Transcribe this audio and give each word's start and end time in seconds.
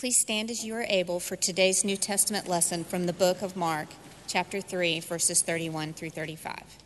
Please 0.00 0.16
stand 0.16 0.50
as 0.50 0.64
you 0.64 0.74
are 0.74 0.86
able 0.88 1.20
for 1.20 1.36
today's 1.36 1.84
New 1.84 1.98
Testament 1.98 2.48
lesson 2.48 2.84
from 2.84 3.04
the 3.04 3.12
book 3.12 3.42
of 3.42 3.54
Mark, 3.54 3.88
chapter 4.26 4.58
3, 4.62 4.98
verses 5.00 5.42
31 5.42 5.92
through 5.92 6.08
35. 6.08 6.78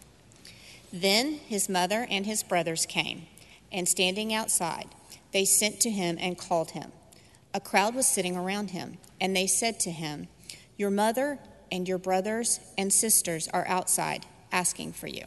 Then 0.93 1.35
his 1.35 1.69
mother 1.69 2.09
and 2.11 2.27
his 2.27 2.43
brothers 2.43 2.87
came, 2.87 3.27
and 3.71 3.89
standing 3.89 4.35
outside, 4.35 4.89
they 5.31 5.45
sent 5.45 5.79
to 5.83 5.91
him 5.91 6.19
and 6.21 6.37
called 6.37 6.73
him. 6.73 6.91
A 7.55 7.61
crowd 7.61 7.95
was 7.95 8.09
sitting 8.09 8.37
around 8.37 8.71
him, 8.71 8.99
and 9.21 9.37
they 9.37 9.47
said 9.47 9.79
to 9.79 9.93
him, 9.93 10.27
Your 10.77 10.91
mother 10.91 11.39
and 11.71 11.87
your 11.87 11.99
brothers 11.99 12.59
and 12.77 12.93
sisters 12.93 13.47
are 13.53 13.69
outside, 13.69 14.27
asking 14.51 14.93
for 14.93 15.07
you. 15.07 15.27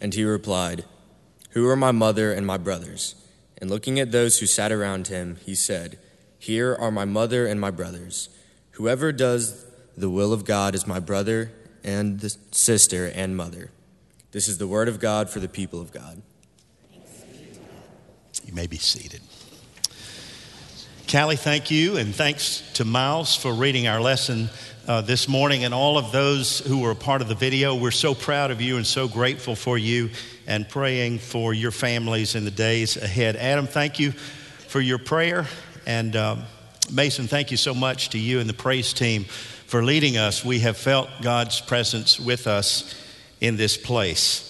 And 0.00 0.14
he 0.14 0.24
replied, 0.24 0.86
Who 1.50 1.68
are 1.68 1.76
my 1.76 1.92
mother 1.92 2.32
and 2.32 2.46
my 2.46 2.56
brothers? 2.56 3.16
And 3.58 3.70
looking 3.70 3.98
at 3.98 4.12
those 4.12 4.38
who 4.38 4.46
sat 4.46 4.70
around 4.70 5.08
him, 5.08 5.38
he 5.44 5.54
said, 5.54 5.98
Here 6.38 6.74
are 6.74 6.90
my 6.90 7.04
mother 7.04 7.46
and 7.46 7.60
my 7.60 7.70
brothers. 7.70 8.28
Whoever 8.72 9.12
does 9.12 9.64
the 9.96 10.10
will 10.10 10.32
of 10.32 10.44
God 10.44 10.74
is 10.74 10.86
my 10.86 11.00
brother 11.00 11.52
and 11.82 12.20
the 12.20 12.36
sister 12.50 13.06
and 13.14 13.36
mother. 13.36 13.70
This 14.32 14.48
is 14.48 14.58
the 14.58 14.66
word 14.66 14.88
of 14.88 15.00
God 15.00 15.30
for 15.30 15.40
the 15.40 15.48
people 15.48 15.80
of 15.80 15.92
God. 15.92 16.20
You 18.44 18.52
may 18.52 18.66
be 18.66 18.76
seated. 18.76 19.22
Callie, 21.10 21.36
thank 21.36 21.70
you, 21.70 21.96
and 21.96 22.14
thanks 22.14 22.62
to 22.74 22.84
Miles 22.84 23.34
for 23.34 23.54
reading 23.54 23.86
our 23.86 24.00
lesson 24.00 24.50
uh, 24.86 25.00
this 25.00 25.28
morning 25.28 25.64
and 25.64 25.72
all 25.72 25.98
of 25.98 26.12
those 26.12 26.58
who 26.60 26.80
were 26.80 26.90
a 26.90 26.96
part 26.96 27.22
of 27.22 27.28
the 27.28 27.34
video. 27.34 27.74
We're 27.74 27.90
so 27.92 28.14
proud 28.14 28.50
of 28.50 28.60
you 28.60 28.76
and 28.76 28.86
so 28.86 29.08
grateful 29.08 29.56
for 29.56 29.78
you 29.78 30.10
and 30.46 30.68
praying 30.68 31.18
for 31.18 31.52
your 31.52 31.70
families 31.70 32.34
in 32.34 32.44
the 32.44 32.50
days 32.50 32.96
ahead. 32.96 33.36
Adam, 33.36 33.66
thank 33.66 33.98
you 33.98 34.12
for 34.12 34.80
your 34.80 34.98
prayer. 34.98 35.46
And 35.86 36.14
um, 36.16 36.42
Mason, 36.90 37.26
thank 37.26 37.50
you 37.50 37.56
so 37.56 37.74
much 37.74 38.10
to 38.10 38.18
you 38.18 38.40
and 38.40 38.48
the 38.48 38.54
praise 38.54 38.92
team 38.92 39.24
for 39.24 39.82
leading 39.82 40.16
us. 40.16 40.44
We 40.44 40.60
have 40.60 40.76
felt 40.76 41.08
God's 41.22 41.60
presence 41.60 42.20
with 42.20 42.46
us 42.46 42.94
in 43.40 43.56
this 43.56 43.76
place. 43.76 44.42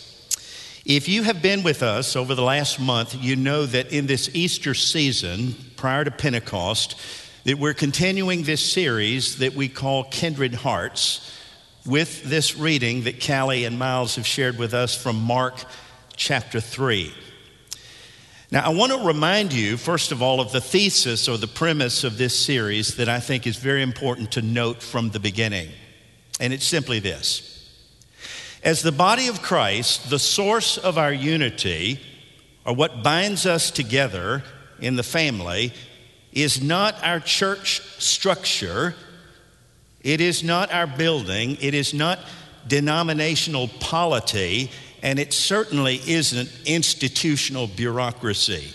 If 0.85 1.09
you 1.09 1.25
have 1.25 1.43
been 1.43 1.63
with 1.63 1.83
us 1.83 2.15
over 2.15 2.35
the 2.35 2.43
last 2.43 2.79
month, 2.79 3.17
you 3.21 3.35
know 3.35 3.67
that 3.67 3.93
in 3.93 4.07
this 4.07 4.31
Easter 4.35 4.73
season, 4.75 5.55
prior 5.77 6.05
to 6.05 6.11
Pentecost, 6.11 7.01
that 7.45 7.59
we're 7.59 7.75
continuing 7.75 8.43
this 8.43 8.73
series 8.73 9.39
that 9.39 9.55
we 9.55 9.69
call 9.69 10.05
Kindred 10.05 10.55
Hearts 10.55 11.33
with 11.85 12.25
this 12.25 12.57
reading 12.57 13.05
that 13.05 13.25
Callie 13.25 13.65
and 13.65 13.79
Miles 13.79 14.17
have 14.17 14.27
shared 14.27 14.59
with 14.59 14.75
us 14.75 15.01
from 15.01 15.17
Mark 15.17 15.65
chapter 16.17 16.61
3. 16.61 17.13
Now, 18.51 18.65
I 18.65 18.69
want 18.69 18.93
to 18.93 19.07
remind 19.07 19.53
you, 19.53 19.77
first 19.77 20.13
of 20.13 20.23
all, 20.23 20.41
of 20.41 20.53
the 20.53 20.61
thesis 20.61 21.29
or 21.29 21.37
the 21.37 21.49
premise 21.49 22.05
of 22.05 22.17
this 22.17 22.39
series 22.39 22.97
that 22.97 23.09
I 23.09 23.21
think 23.21 23.47
is 23.47 23.57
very 23.57 23.83
important 23.83 24.33
to 24.33 24.43
note 24.43 24.83
from 24.83 25.11
the 25.11 25.21
beginning. 25.21 25.69
And 26.41 26.53
it's 26.53 26.67
simply 26.67 27.01
this 27.01 27.69
As 28.63 28.83
the 28.83 28.93
body 28.93 29.29
of 29.29 29.43
Christ, 29.43 30.11
the 30.11 30.19
source 30.19 30.79
of 30.79 30.97
our 30.97 31.13
unity, 31.13 32.01
or 32.65 32.75
what 32.75 33.03
binds 33.03 33.47
us 33.47 33.71
together 33.71 34.45
in 34.81 34.97
the 34.97 35.03
family, 35.03 35.73
is 36.33 36.63
not 36.63 36.95
our 37.03 37.19
church 37.19 37.81
structure, 37.99 38.95
it 40.03 40.21
is 40.21 40.45
not 40.45 40.73
our 40.73 40.87
building, 40.87 41.57
it 41.61 41.75
is 41.75 41.93
not 41.93 42.21
denominational 42.69 43.69
polity, 43.81 44.71
and 45.07 45.21
it 45.21 45.33
certainly 45.33 46.01
isn't 46.05 46.51
institutional 46.67 47.69
bureaucracy. 47.69 48.73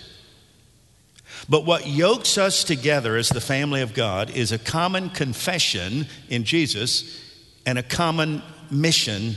But 1.49 1.65
what 1.65 1.85
yokes 1.85 2.37
us 2.37 2.63
together 2.63 3.17
as 3.17 3.27
the 3.27 3.41
family 3.41 3.81
of 3.81 3.93
God 3.93 4.29
is 4.29 4.53
a 4.53 4.57
common 4.57 5.09
confession 5.09 6.07
in 6.29 6.45
Jesus 6.45 7.21
and 7.65 7.77
a 7.77 7.83
common 7.83 8.41
mission 8.71 9.35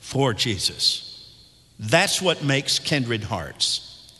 for 0.00 0.34
Jesus. 0.34 1.32
That's 1.78 2.20
what 2.20 2.42
makes 2.42 2.80
kindred 2.80 3.22
hearts. 3.22 4.12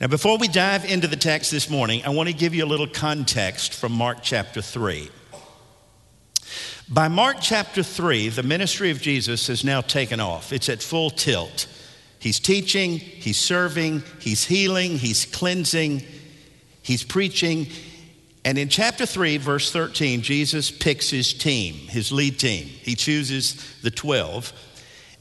Now, 0.00 0.06
before 0.06 0.38
we 0.38 0.46
dive 0.46 0.84
into 0.84 1.08
the 1.08 1.16
text 1.16 1.50
this 1.50 1.68
morning, 1.68 2.02
I 2.04 2.10
want 2.10 2.28
to 2.28 2.34
give 2.36 2.54
you 2.54 2.64
a 2.64 2.66
little 2.66 2.86
context 2.86 3.74
from 3.74 3.90
Mark 3.90 4.18
chapter 4.22 4.62
3. 4.62 5.10
By 6.88 7.08
Mark 7.08 7.38
chapter 7.40 7.82
3, 7.82 8.28
the 8.28 8.42
ministry 8.42 8.90
of 8.90 9.00
Jesus 9.00 9.46
has 9.46 9.64
now 9.64 9.80
taken 9.80 10.20
off. 10.20 10.52
It's 10.52 10.68
at 10.68 10.82
full 10.82 11.08
tilt. 11.08 11.66
He's 12.18 12.38
teaching, 12.38 12.98
he's 12.98 13.38
serving, 13.38 14.02
he's 14.20 14.44
healing, 14.44 14.98
he's 14.98 15.24
cleansing, 15.24 16.02
he's 16.82 17.02
preaching. 17.02 17.68
And 18.44 18.58
in 18.58 18.68
chapter 18.68 19.06
3, 19.06 19.38
verse 19.38 19.72
13, 19.72 20.20
Jesus 20.20 20.70
picks 20.70 21.08
his 21.08 21.32
team, 21.32 21.74
his 21.74 22.12
lead 22.12 22.38
team. 22.38 22.66
He 22.66 22.94
chooses 22.94 23.80
the 23.80 23.90
12. 23.90 24.52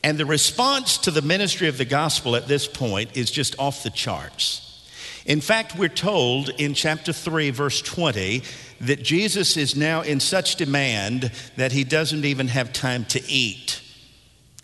And 0.04 0.18
the 0.18 0.26
response 0.26 0.98
to 1.00 1.12
the 1.12 1.22
ministry 1.22 1.70
of 1.70 1.78
the 1.78 1.86
gospel 1.86 2.36
at 2.36 2.48
this 2.48 2.68
point 2.68 3.16
is 3.16 3.32
just 3.32 3.58
off 3.58 3.84
the 3.84 3.90
charts. 3.90 4.60
In 5.26 5.40
fact, 5.40 5.78
we're 5.78 5.88
told 5.88 6.50
in 6.50 6.74
chapter 6.74 7.14
3, 7.14 7.52
verse 7.52 7.82
20, 7.82 8.44
that 8.82 9.04
Jesus 9.04 9.58
is 9.58 9.76
now 9.76 10.02
in 10.02 10.20
such 10.20 10.56
demand 10.56 11.32
that 11.58 11.72
he 11.72 11.84
doesn't 11.84 12.26
even 12.26 12.48
have 12.48 12.74
time 12.74 13.06
to 13.06 13.24
eat. 13.28 13.82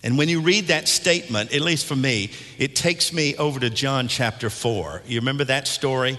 And 0.03 0.17
when 0.17 0.29
you 0.29 0.41
read 0.41 0.67
that 0.67 0.87
statement, 0.87 1.53
at 1.53 1.61
least 1.61 1.85
for 1.85 1.95
me, 1.95 2.31
it 2.57 2.75
takes 2.75 3.11
me 3.11 3.35
over 3.35 3.59
to 3.59 3.69
John 3.69 4.07
chapter 4.07 4.49
4. 4.49 5.03
You 5.05 5.19
remember 5.19 5.43
that 5.45 5.67
story? 5.67 6.17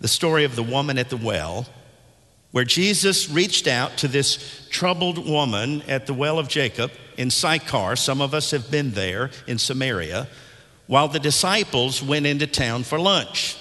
The 0.00 0.08
story 0.08 0.44
of 0.44 0.56
the 0.56 0.62
woman 0.62 0.98
at 0.98 1.08
the 1.08 1.16
well, 1.16 1.66
where 2.52 2.64
Jesus 2.64 3.28
reached 3.28 3.66
out 3.66 3.98
to 3.98 4.08
this 4.08 4.68
troubled 4.70 5.26
woman 5.28 5.82
at 5.82 6.06
the 6.06 6.14
well 6.14 6.38
of 6.38 6.48
Jacob 6.48 6.90
in 7.16 7.30
Sychar. 7.30 7.96
Some 7.96 8.20
of 8.20 8.34
us 8.34 8.50
have 8.50 8.70
been 8.70 8.92
there 8.92 9.30
in 9.46 9.58
Samaria 9.58 10.28
while 10.86 11.08
the 11.08 11.18
disciples 11.18 12.02
went 12.02 12.26
into 12.26 12.46
town 12.46 12.82
for 12.82 12.98
lunch. 12.98 13.56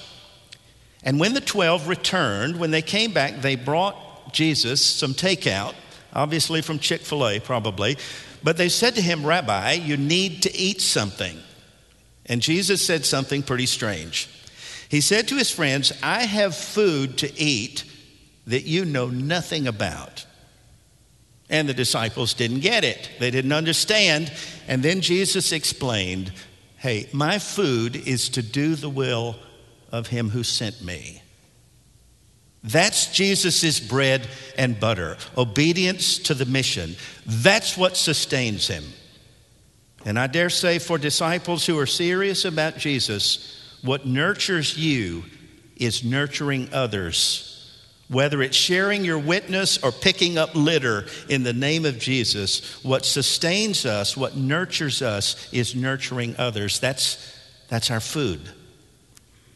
And 1.04 1.20
when 1.20 1.34
the 1.34 1.42
12 1.42 1.88
returned, 1.88 2.60
when 2.60 2.72
they 2.72 2.82
came 2.82 3.14
back, 3.14 3.42
they 3.42 3.56
brought 3.56 4.34
Jesus 4.34 4.84
some 4.84 5.14
takeout, 5.14 5.76
obviously 6.14 6.62
from 6.62 6.80
Chick 6.80 7.02
fil 7.02 7.28
A, 7.28 7.40
probably. 7.40 7.98
But 8.44 8.58
they 8.58 8.70
said 8.70 8.96
to 8.96 9.02
him, 9.02 9.26
Rabbi, 9.26 9.74
you 9.74 9.98
need 9.98 10.44
to 10.44 10.56
eat 10.56 10.82
something. 10.82 11.38
And 12.26 12.42
Jesus 12.42 12.86
said 12.86 13.06
something 13.06 13.44
pretty 13.44 13.66
strange. 13.66 14.30
He 14.90 15.02
said 15.02 15.28
to 15.28 15.36
his 15.36 15.52
friends, 15.52 15.92
I 16.02 16.24
have 16.24 16.56
food 16.56 17.18
to 17.20 17.40
eat 17.40 17.84
that 18.48 18.64
you 18.64 18.86
know 18.86 19.08
nothing 19.08 19.68
about. 19.68 20.26
And 21.50 21.68
the 21.68 21.74
disciples 21.74 22.34
didn't 22.34 22.60
get 22.60 22.84
it, 22.84 23.10
they 23.20 23.32
didn't 23.32 23.54
understand. 23.54 24.32
And 24.68 24.84
then 24.84 25.02
Jesus 25.02 25.52
explained, 25.52 26.32
Hey, 26.78 27.10
my 27.12 27.40
food 27.40 27.96
is 27.96 28.30
to 28.30 28.42
do 28.42 28.76
the 28.76 28.90
will 28.90 29.36
of 29.92 30.08
him 30.08 30.30
who 30.30 30.44
sent 30.44 30.84
me. 30.84 31.22
That's 32.64 33.12
Jesus' 33.12 33.80
bread 33.80 34.28
and 34.58 34.80
butter, 34.80 35.18
obedience 35.38 36.18
to 36.20 36.34
the 36.34 36.46
mission. 36.46 36.96
That's 37.26 37.78
what 37.78 37.96
sustains 37.96 38.68
him. 38.68 38.84
And 40.06 40.18
I 40.18 40.28
dare 40.28 40.50
say, 40.50 40.80
for 40.80 40.98
disciples 40.98 41.66
who 41.66 41.78
are 41.80 41.86
serious 41.86 42.46
about 42.46 42.78
Jesus, 42.78 43.78
what 43.84 44.06
nurtures 44.06 44.78
you 44.78 45.24
is 45.76 46.04
nurturing 46.04 46.70
others. 46.74 47.44
Whether 48.10 48.42
it's 48.42 48.56
sharing 48.56 49.04
your 49.04 49.20
witness 49.20 49.78
or 49.84 49.92
picking 49.92 50.38
up 50.38 50.56
litter 50.56 51.06
in 51.30 51.44
the 51.44 51.54
name 51.54 51.86
of 51.86 52.00
Jesus, 52.00 52.84
what 52.84 53.06
sustains 53.06 53.86
us, 53.86 54.16
what 54.16 54.38
nurtures 54.38 55.02
us, 55.02 55.50
is 55.52 55.76
nurturing 55.76 56.36
others. 56.38 56.80
That's, 56.80 57.38
that's 57.68 57.92
our 57.92 58.00
food. 58.00 58.40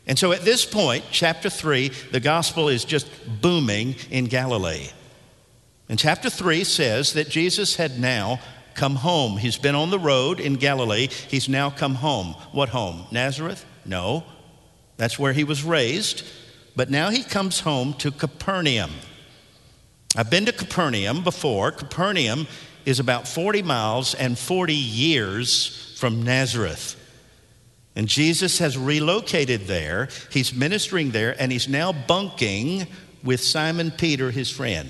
And 0.08 0.18
so 0.18 0.32
at 0.32 0.42
this 0.42 0.66
point, 0.66 1.06
chapter 1.12 1.50
3, 1.50 1.90
the 2.12 2.20
gospel 2.20 2.70
is 2.70 2.86
just 2.86 3.08
booming 3.42 3.96
in 4.10 4.26
Galilee. 4.26 4.90
And 5.88 6.00
chapter 6.00 6.30
3 6.30 6.64
says 6.64 7.14
that 7.14 7.30
Jesus 7.30 7.76
had 7.76 8.00
now 8.00 8.40
come 8.74 8.96
home. 8.96 9.38
He's 9.38 9.58
been 9.58 9.76
on 9.76 9.90
the 9.90 10.00
road 10.00 10.40
in 10.40 10.56
Galilee. 10.56 11.08
He's 11.08 11.50
now 11.50 11.70
come 11.70 11.96
home. 11.96 12.36
What 12.52 12.70
home? 12.70 13.06
Nazareth? 13.12 13.66
No. 13.86 14.24
That's 14.98 15.20
where 15.20 15.34
he 15.34 15.44
was 15.44 15.64
raised. 15.64 16.24
But 16.76 16.90
now 16.90 17.10
he 17.10 17.24
comes 17.24 17.60
home 17.60 17.94
to 17.96 18.12
Capernaum. 18.12 18.92
I've 20.16 20.30
been 20.30 20.46
to 20.46 20.52
Capernaum 20.52 21.24
before. 21.24 21.72
Capernaum 21.72 22.48
is 22.86 23.00
about 23.00 23.28
40 23.28 23.62
miles 23.62 24.14
and 24.16 24.38
40 24.38 24.74
years 24.74 25.96
from 25.98 26.24
Nazareth. 26.24 26.96
And 27.96 28.08
Jesus 28.08 28.60
has 28.60 28.78
relocated 28.78 29.68
there. 29.68 30.08
He's 30.32 30.54
ministering 30.54 31.12
there, 31.12 31.36
and 31.42 31.52
he's 31.52 31.68
now 31.68 31.92
bunking 31.92 32.88
with 33.24 33.42
Simon 33.42 33.92
Peter, 33.92 34.32
his 34.32 34.50
friend. 34.50 34.90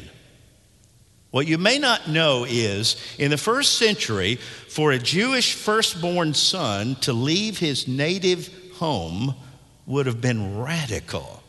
What 1.32 1.48
you 1.48 1.58
may 1.58 1.80
not 1.80 2.10
know 2.10 2.46
is 2.48 2.96
in 3.18 3.32
the 3.32 3.38
first 3.38 3.78
century, 3.78 4.36
for 4.36 4.92
a 4.92 5.00
Jewish 5.00 5.54
firstborn 5.54 6.34
son 6.34 6.96
to 7.02 7.14
leave 7.14 7.58
his 7.58 7.88
native 7.88 8.50
home 8.74 9.36
would 9.86 10.06
have 10.06 10.22
been 10.22 10.60
radical. 10.60 11.42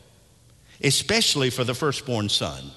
especially 0.83 1.49
for 1.49 1.63
the 1.63 1.73
firstborn 1.73 2.29
son. 2.29 2.71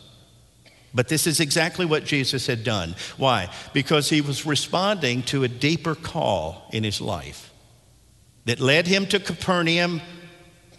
But 0.94 1.08
this 1.08 1.26
is 1.26 1.40
exactly 1.40 1.84
what 1.84 2.04
Jesus 2.04 2.46
had 2.46 2.64
done. 2.64 2.94
Why? 3.18 3.50
Because 3.74 4.08
he 4.08 4.20
was 4.20 4.46
responding 4.46 5.22
to 5.24 5.44
a 5.44 5.48
deeper 5.48 5.94
call 5.94 6.68
in 6.72 6.84
his 6.84 7.00
life 7.00 7.52
that 8.46 8.60
led 8.60 8.86
him 8.86 9.06
to 9.06 9.20
Capernaum 9.20 10.00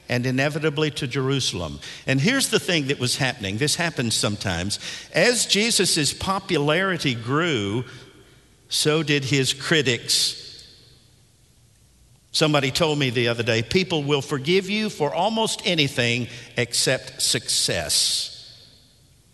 and 0.09 0.25
inevitably 0.25 0.89
to 0.91 1.07
Jerusalem. 1.07 1.79
And 2.05 2.19
here's 2.19 2.49
the 2.49 2.59
thing 2.59 2.87
that 2.87 2.99
was 2.99 3.17
happening 3.17 3.57
this 3.57 3.75
happens 3.75 4.15
sometimes. 4.15 4.79
As 5.13 5.45
Jesus' 5.45 6.13
popularity 6.13 7.13
grew, 7.13 7.85
so 8.69 9.03
did 9.03 9.25
his 9.25 9.53
critics. 9.53 10.43
Somebody 12.31 12.71
told 12.71 12.99
me 12.99 13.09
the 13.09 13.29
other 13.29 13.43
day 13.43 13.63
people 13.63 14.03
will 14.03 14.21
forgive 14.21 14.69
you 14.69 14.89
for 14.89 15.13
almost 15.13 15.61
anything 15.65 16.27
except 16.55 17.21
success. 17.21 18.33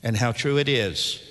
And 0.01 0.17
how 0.17 0.31
true 0.31 0.57
it 0.57 0.67
is. 0.67 1.21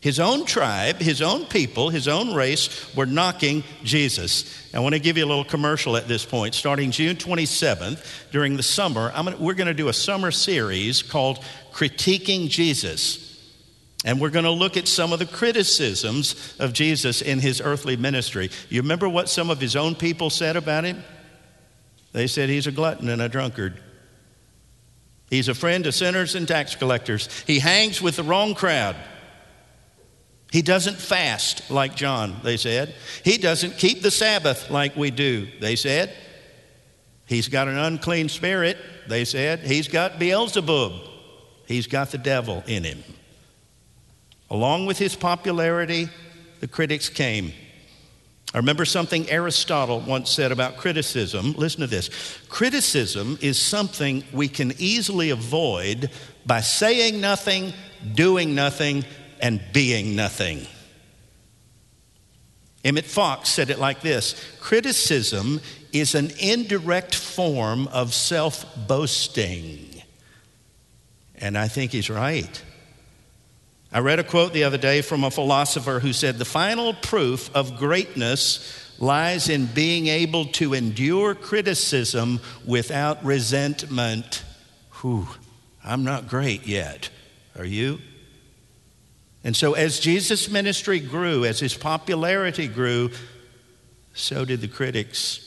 His 0.00 0.20
own 0.20 0.44
tribe, 0.46 0.98
his 0.98 1.20
own 1.20 1.46
people, 1.46 1.90
his 1.90 2.06
own 2.06 2.32
race 2.34 2.94
were 2.94 3.06
knocking 3.06 3.64
Jesus. 3.82 4.68
I 4.72 4.78
want 4.78 4.94
to 4.94 5.00
give 5.00 5.18
you 5.18 5.24
a 5.24 5.26
little 5.26 5.44
commercial 5.44 5.96
at 5.96 6.06
this 6.06 6.24
point. 6.24 6.54
Starting 6.54 6.92
June 6.92 7.16
27th, 7.16 8.30
during 8.30 8.56
the 8.56 8.62
summer, 8.62 9.10
gonna, 9.10 9.36
we're 9.38 9.54
going 9.54 9.66
to 9.66 9.74
do 9.74 9.88
a 9.88 9.92
summer 9.92 10.30
series 10.30 11.02
called 11.02 11.44
Critiquing 11.72 12.48
Jesus. 12.48 13.24
And 14.04 14.20
we're 14.20 14.30
going 14.30 14.44
to 14.44 14.52
look 14.52 14.76
at 14.76 14.86
some 14.86 15.12
of 15.12 15.18
the 15.18 15.26
criticisms 15.26 16.54
of 16.60 16.72
Jesus 16.72 17.20
in 17.20 17.40
his 17.40 17.60
earthly 17.60 17.96
ministry. 17.96 18.50
You 18.68 18.82
remember 18.82 19.08
what 19.08 19.28
some 19.28 19.50
of 19.50 19.60
his 19.60 19.74
own 19.74 19.96
people 19.96 20.30
said 20.30 20.56
about 20.56 20.84
him? 20.84 21.02
They 22.12 22.28
said 22.28 22.48
he's 22.48 22.68
a 22.68 22.72
glutton 22.72 23.08
and 23.08 23.20
a 23.20 23.28
drunkard. 23.28 23.82
He's 25.28 25.48
a 25.48 25.54
friend 25.54 25.86
of 25.86 25.94
sinners 25.94 26.36
and 26.36 26.46
tax 26.46 26.76
collectors. 26.76 27.28
He 27.46 27.58
hangs 27.58 28.00
with 28.00 28.16
the 28.16 28.22
wrong 28.22 28.54
crowd. 28.54 28.96
He 30.50 30.62
doesn't 30.62 30.96
fast 30.96 31.70
like 31.70 31.94
John, 31.94 32.36
they 32.42 32.56
said. 32.56 32.94
He 33.22 33.36
doesn't 33.36 33.76
keep 33.76 34.02
the 34.02 34.10
Sabbath 34.10 34.70
like 34.70 34.96
we 34.96 35.10
do, 35.10 35.46
they 35.60 35.76
said. 35.76 36.14
He's 37.26 37.48
got 37.48 37.68
an 37.68 37.76
unclean 37.76 38.30
spirit, 38.30 38.78
they 39.06 39.26
said. 39.26 39.60
He's 39.60 39.88
got 39.88 40.18
Beelzebub. 40.18 40.92
He's 41.66 41.86
got 41.86 42.10
the 42.10 42.18
devil 42.18 42.64
in 42.66 42.82
him. 42.84 43.04
Along 44.50 44.86
with 44.86 44.96
his 44.96 45.14
popularity, 45.14 46.08
the 46.60 46.68
critics 46.68 47.10
came. 47.10 47.52
I 48.54 48.56
remember 48.56 48.86
something 48.86 49.28
Aristotle 49.28 50.00
once 50.00 50.30
said 50.30 50.52
about 50.52 50.78
criticism. 50.78 51.52
Listen 51.52 51.82
to 51.82 51.86
this 51.86 52.08
criticism 52.48 53.36
is 53.42 53.58
something 53.58 54.24
we 54.32 54.48
can 54.48 54.72
easily 54.78 55.28
avoid 55.28 56.10
by 56.46 56.62
saying 56.62 57.20
nothing, 57.20 57.74
doing 58.14 58.54
nothing, 58.54 59.04
and 59.40 59.60
being 59.72 60.16
nothing. 60.16 60.66
Emmett 62.84 63.04
Fox 63.04 63.48
said 63.48 63.70
it 63.70 63.78
like 63.78 64.00
this 64.00 64.34
criticism 64.60 65.60
is 65.92 66.14
an 66.14 66.30
indirect 66.38 67.14
form 67.14 67.88
of 67.88 68.14
self 68.14 68.64
boasting. 68.86 70.02
And 71.36 71.56
I 71.56 71.68
think 71.68 71.92
he's 71.92 72.10
right. 72.10 72.62
I 73.90 74.00
read 74.00 74.18
a 74.18 74.24
quote 74.24 74.52
the 74.52 74.64
other 74.64 74.76
day 74.76 75.00
from 75.00 75.24
a 75.24 75.30
philosopher 75.30 75.98
who 75.98 76.12
said, 76.12 76.36
The 76.36 76.44
final 76.44 76.92
proof 76.92 77.54
of 77.54 77.78
greatness 77.78 78.94
lies 78.98 79.48
in 79.48 79.66
being 79.66 80.08
able 80.08 80.46
to 80.46 80.74
endure 80.74 81.34
criticism 81.34 82.40
without 82.66 83.24
resentment. 83.24 84.44
Whew, 85.00 85.28
I'm 85.84 86.04
not 86.04 86.28
great 86.28 86.66
yet. 86.66 87.08
Are 87.56 87.64
you? 87.64 88.00
And 89.44 89.56
so, 89.56 89.74
as 89.74 90.00
Jesus' 90.00 90.50
ministry 90.50 91.00
grew, 91.00 91.44
as 91.44 91.60
his 91.60 91.74
popularity 91.74 92.66
grew, 92.66 93.10
so 94.12 94.44
did 94.44 94.60
the 94.60 94.68
critics. 94.68 95.44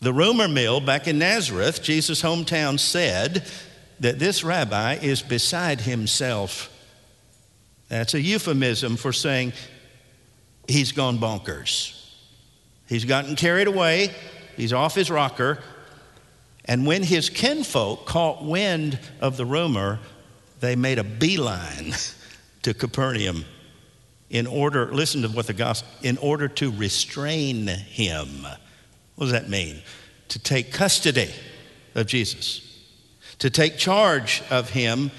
The 0.00 0.12
rumor 0.12 0.48
mill 0.48 0.80
back 0.80 1.08
in 1.08 1.18
Nazareth, 1.18 1.82
Jesus' 1.82 2.22
hometown, 2.22 2.78
said 2.78 3.46
that 4.00 4.18
this 4.18 4.44
rabbi 4.44 4.94
is 4.94 5.22
beside 5.22 5.80
himself. 5.80 6.68
That's 7.88 8.14
a 8.14 8.20
euphemism 8.20 8.96
for 8.96 9.12
saying 9.12 9.52
he's 10.66 10.92
gone 10.92 11.18
bonkers. 11.18 11.98
He's 12.88 13.04
gotten 13.04 13.36
carried 13.36 13.68
away, 13.68 14.10
he's 14.56 14.72
off 14.72 14.94
his 14.94 15.10
rocker. 15.10 15.60
And 16.64 16.86
when 16.86 17.02
his 17.02 17.28
kinfolk 17.28 18.06
caught 18.06 18.44
wind 18.44 18.98
of 19.20 19.36
the 19.36 19.44
rumor, 19.44 19.98
they 20.60 20.76
made 20.76 20.98
a 20.98 21.04
beeline 21.04 21.94
to 22.62 22.74
Capernaum 22.74 23.44
in 24.30 24.46
order, 24.46 24.92
listen 24.92 25.22
to 25.22 25.28
what 25.28 25.46
the 25.46 25.52
gospel, 25.52 25.88
in 26.02 26.16
order 26.18 26.48
to 26.48 26.72
restrain 26.72 27.66
him. 27.66 28.28
What 29.16 29.26
does 29.26 29.32
that 29.32 29.50
mean? 29.50 29.82
To 30.28 30.38
take 30.38 30.72
custody 30.72 31.30
of 31.94 32.06
Jesus, 32.06 32.62
to 33.38 33.50
take 33.50 33.76
charge 33.76 34.42
of 34.50 34.70
him 34.70 35.10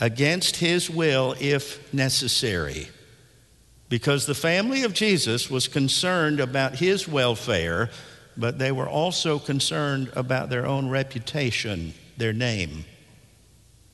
against 0.00 0.56
his 0.56 0.88
will 0.88 1.34
if 1.38 1.92
necessary. 1.92 2.88
Because 3.90 4.24
the 4.24 4.34
family 4.34 4.84
of 4.84 4.94
Jesus 4.94 5.50
was 5.50 5.68
concerned 5.68 6.40
about 6.40 6.76
his 6.76 7.06
welfare, 7.06 7.90
but 8.38 8.58
they 8.58 8.72
were 8.72 8.88
also 8.88 9.38
concerned 9.38 10.10
about 10.16 10.48
their 10.48 10.66
own 10.66 10.88
reputation, 10.88 11.92
their 12.16 12.32
name. 12.32 12.86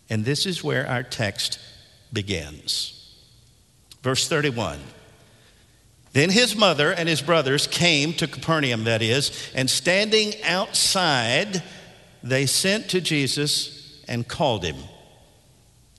And 0.09 0.25
this 0.25 0.47
is 0.47 0.63
where 0.63 0.87
our 0.87 1.03
text 1.03 1.59
begins. 2.13 2.98
Verse 4.03 4.29
31. 4.29 4.79
Then 6.13 6.31
his 6.31 6.57
mother 6.57 6.93
and 6.93 7.09
his 7.09 7.21
brothers 7.21 7.67
came 7.67 8.13
to 8.15 8.27
Capernaum, 8.27 8.85
that 8.85 9.03
is, 9.03 9.51
and 9.55 9.69
standing 9.69 10.35
outside, 10.43 11.63
they 12.23 12.47
sent 12.47 12.91
to 12.91 13.01
Jesus 13.01 14.03
and 14.09 14.27
called 14.27 14.65
him. 14.65 14.77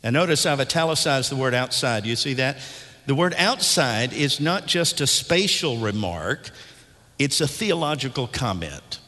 And 0.02 0.14
notice 0.14 0.46
I've 0.46 0.60
italicized 0.60 1.32
the 1.32 1.36
word 1.36 1.54
outside. 1.54 2.06
You 2.06 2.16
see 2.16 2.34
that? 2.36 2.58
The 3.06 3.16
word 3.16 3.34
outside 3.38 4.14
is 4.14 4.40
not 4.40 4.66
just 4.66 5.02
a 5.02 5.08
spatial 5.08 5.78
remark, 5.78 6.50
it's 7.18 7.42
a 7.42 7.48
theological 7.48 8.28
comment. 8.28 9.00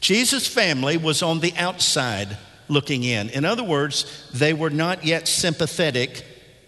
Jesus' 0.00 0.46
family 0.46 0.96
was 0.96 1.22
on 1.22 1.40
the 1.40 1.54
outside 1.56 2.36
looking 2.68 3.04
in. 3.04 3.28
In 3.30 3.44
other 3.44 3.64
words, 3.64 4.30
they 4.32 4.52
were 4.52 4.70
not 4.70 5.04
yet 5.04 5.28
sympathetic 5.28 6.24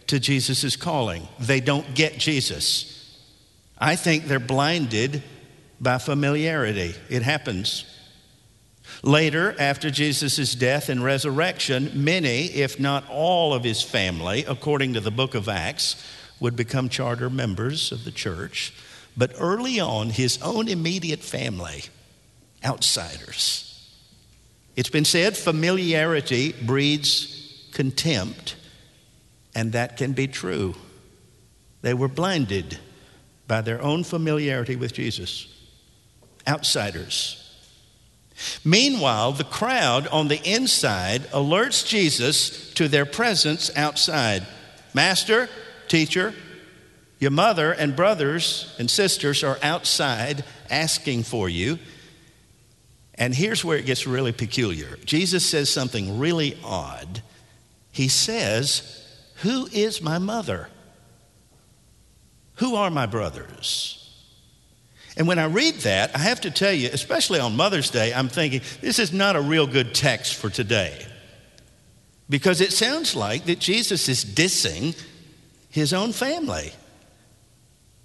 to 0.08 0.20
Jesus' 0.20 0.76
calling. 0.76 1.26
They 1.38 1.60
don't 1.60 1.94
get 1.94 2.18
Jesus. 2.18 2.92
I 3.78 3.96
think 3.96 4.24
they're 4.24 4.38
blinded 4.38 5.22
by 5.80 5.98
familiarity. 5.98 6.94
It 7.08 7.22
happens. 7.22 7.84
Later, 9.02 9.54
after 9.58 9.90
Jesus' 9.90 10.54
death 10.54 10.88
and 10.88 11.02
resurrection, 11.02 11.90
many, 11.94 12.46
if 12.46 12.80
not 12.80 13.08
all 13.10 13.52
of 13.52 13.64
his 13.64 13.82
family, 13.82 14.44
according 14.46 14.94
to 14.94 15.00
the 15.00 15.10
book 15.10 15.34
of 15.34 15.48
Acts, 15.48 16.02
would 16.40 16.56
become 16.56 16.88
charter 16.88 17.28
members 17.28 17.92
of 17.92 18.04
the 18.04 18.10
church. 18.10 18.72
But 19.16 19.32
early 19.38 19.80
on, 19.80 20.10
his 20.10 20.40
own 20.42 20.68
immediate 20.68 21.20
family, 21.20 21.84
outsiders. 22.64 23.62
It's 24.76 24.90
been 24.90 25.06
said 25.06 25.36
familiarity 25.36 26.52
breeds 26.52 27.68
contempt, 27.72 28.56
and 29.56 29.72
that 29.72 29.96
can 29.96 30.12
be 30.12 30.28
true. 30.28 30.74
They 31.80 31.94
were 31.94 32.08
blinded 32.08 32.78
by 33.48 33.62
their 33.62 33.80
own 33.80 34.04
familiarity 34.04 34.76
with 34.76 34.92
Jesus. 34.92 35.48
Outsiders. 36.46 37.42
Meanwhile, 38.64 39.32
the 39.32 39.44
crowd 39.44 40.06
on 40.08 40.28
the 40.28 40.42
inside 40.44 41.22
alerts 41.30 41.86
Jesus 41.86 42.74
to 42.74 42.86
their 42.86 43.06
presence 43.06 43.74
outside. 43.74 44.46
Master, 44.92 45.48
teacher, 45.88 46.34
your 47.18 47.30
mother 47.30 47.72
and 47.72 47.96
brothers 47.96 48.76
and 48.78 48.90
sisters 48.90 49.42
are 49.42 49.58
outside 49.62 50.44
asking 50.68 51.22
for 51.22 51.48
you. 51.48 51.78
And 53.14 53.34
here's 53.34 53.64
where 53.64 53.78
it 53.78 53.86
gets 53.86 54.06
really 54.06 54.32
peculiar. 54.32 54.98
Jesus 55.06 55.46
says 55.46 55.70
something 55.70 56.18
really 56.18 56.58
odd. 56.62 57.22
He 57.90 58.08
says, 58.08 59.05
who 59.36 59.66
is 59.72 60.00
my 60.00 60.18
mother? 60.18 60.68
Who 62.56 62.74
are 62.76 62.90
my 62.90 63.06
brothers? 63.06 64.02
And 65.16 65.26
when 65.26 65.38
I 65.38 65.46
read 65.46 65.76
that, 65.76 66.14
I 66.14 66.18
have 66.18 66.42
to 66.42 66.50
tell 66.50 66.72
you, 66.72 66.90
especially 66.92 67.40
on 67.40 67.56
Mother's 67.56 67.90
Day, 67.90 68.12
I'm 68.12 68.28
thinking, 68.28 68.60
this 68.82 68.98
is 68.98 69.12
not 69.12 69.36
a 69.36 69.40
real 69.40 69.66
good 69.66 69.94
text 69.94 70.34
for 70.34 70.50
today. 70.50 71.06
Because 72.28 72.60
it 72.60 72.72
sounds 72.72 73.16
like 73.16 73.46
that 73.46 73.58
Jesus 73.58 74.08
is 74.08 74.24
dissing 74.24 75.00
his 75.70 75.92
own 75.92 76.12
family. 76.12 76.72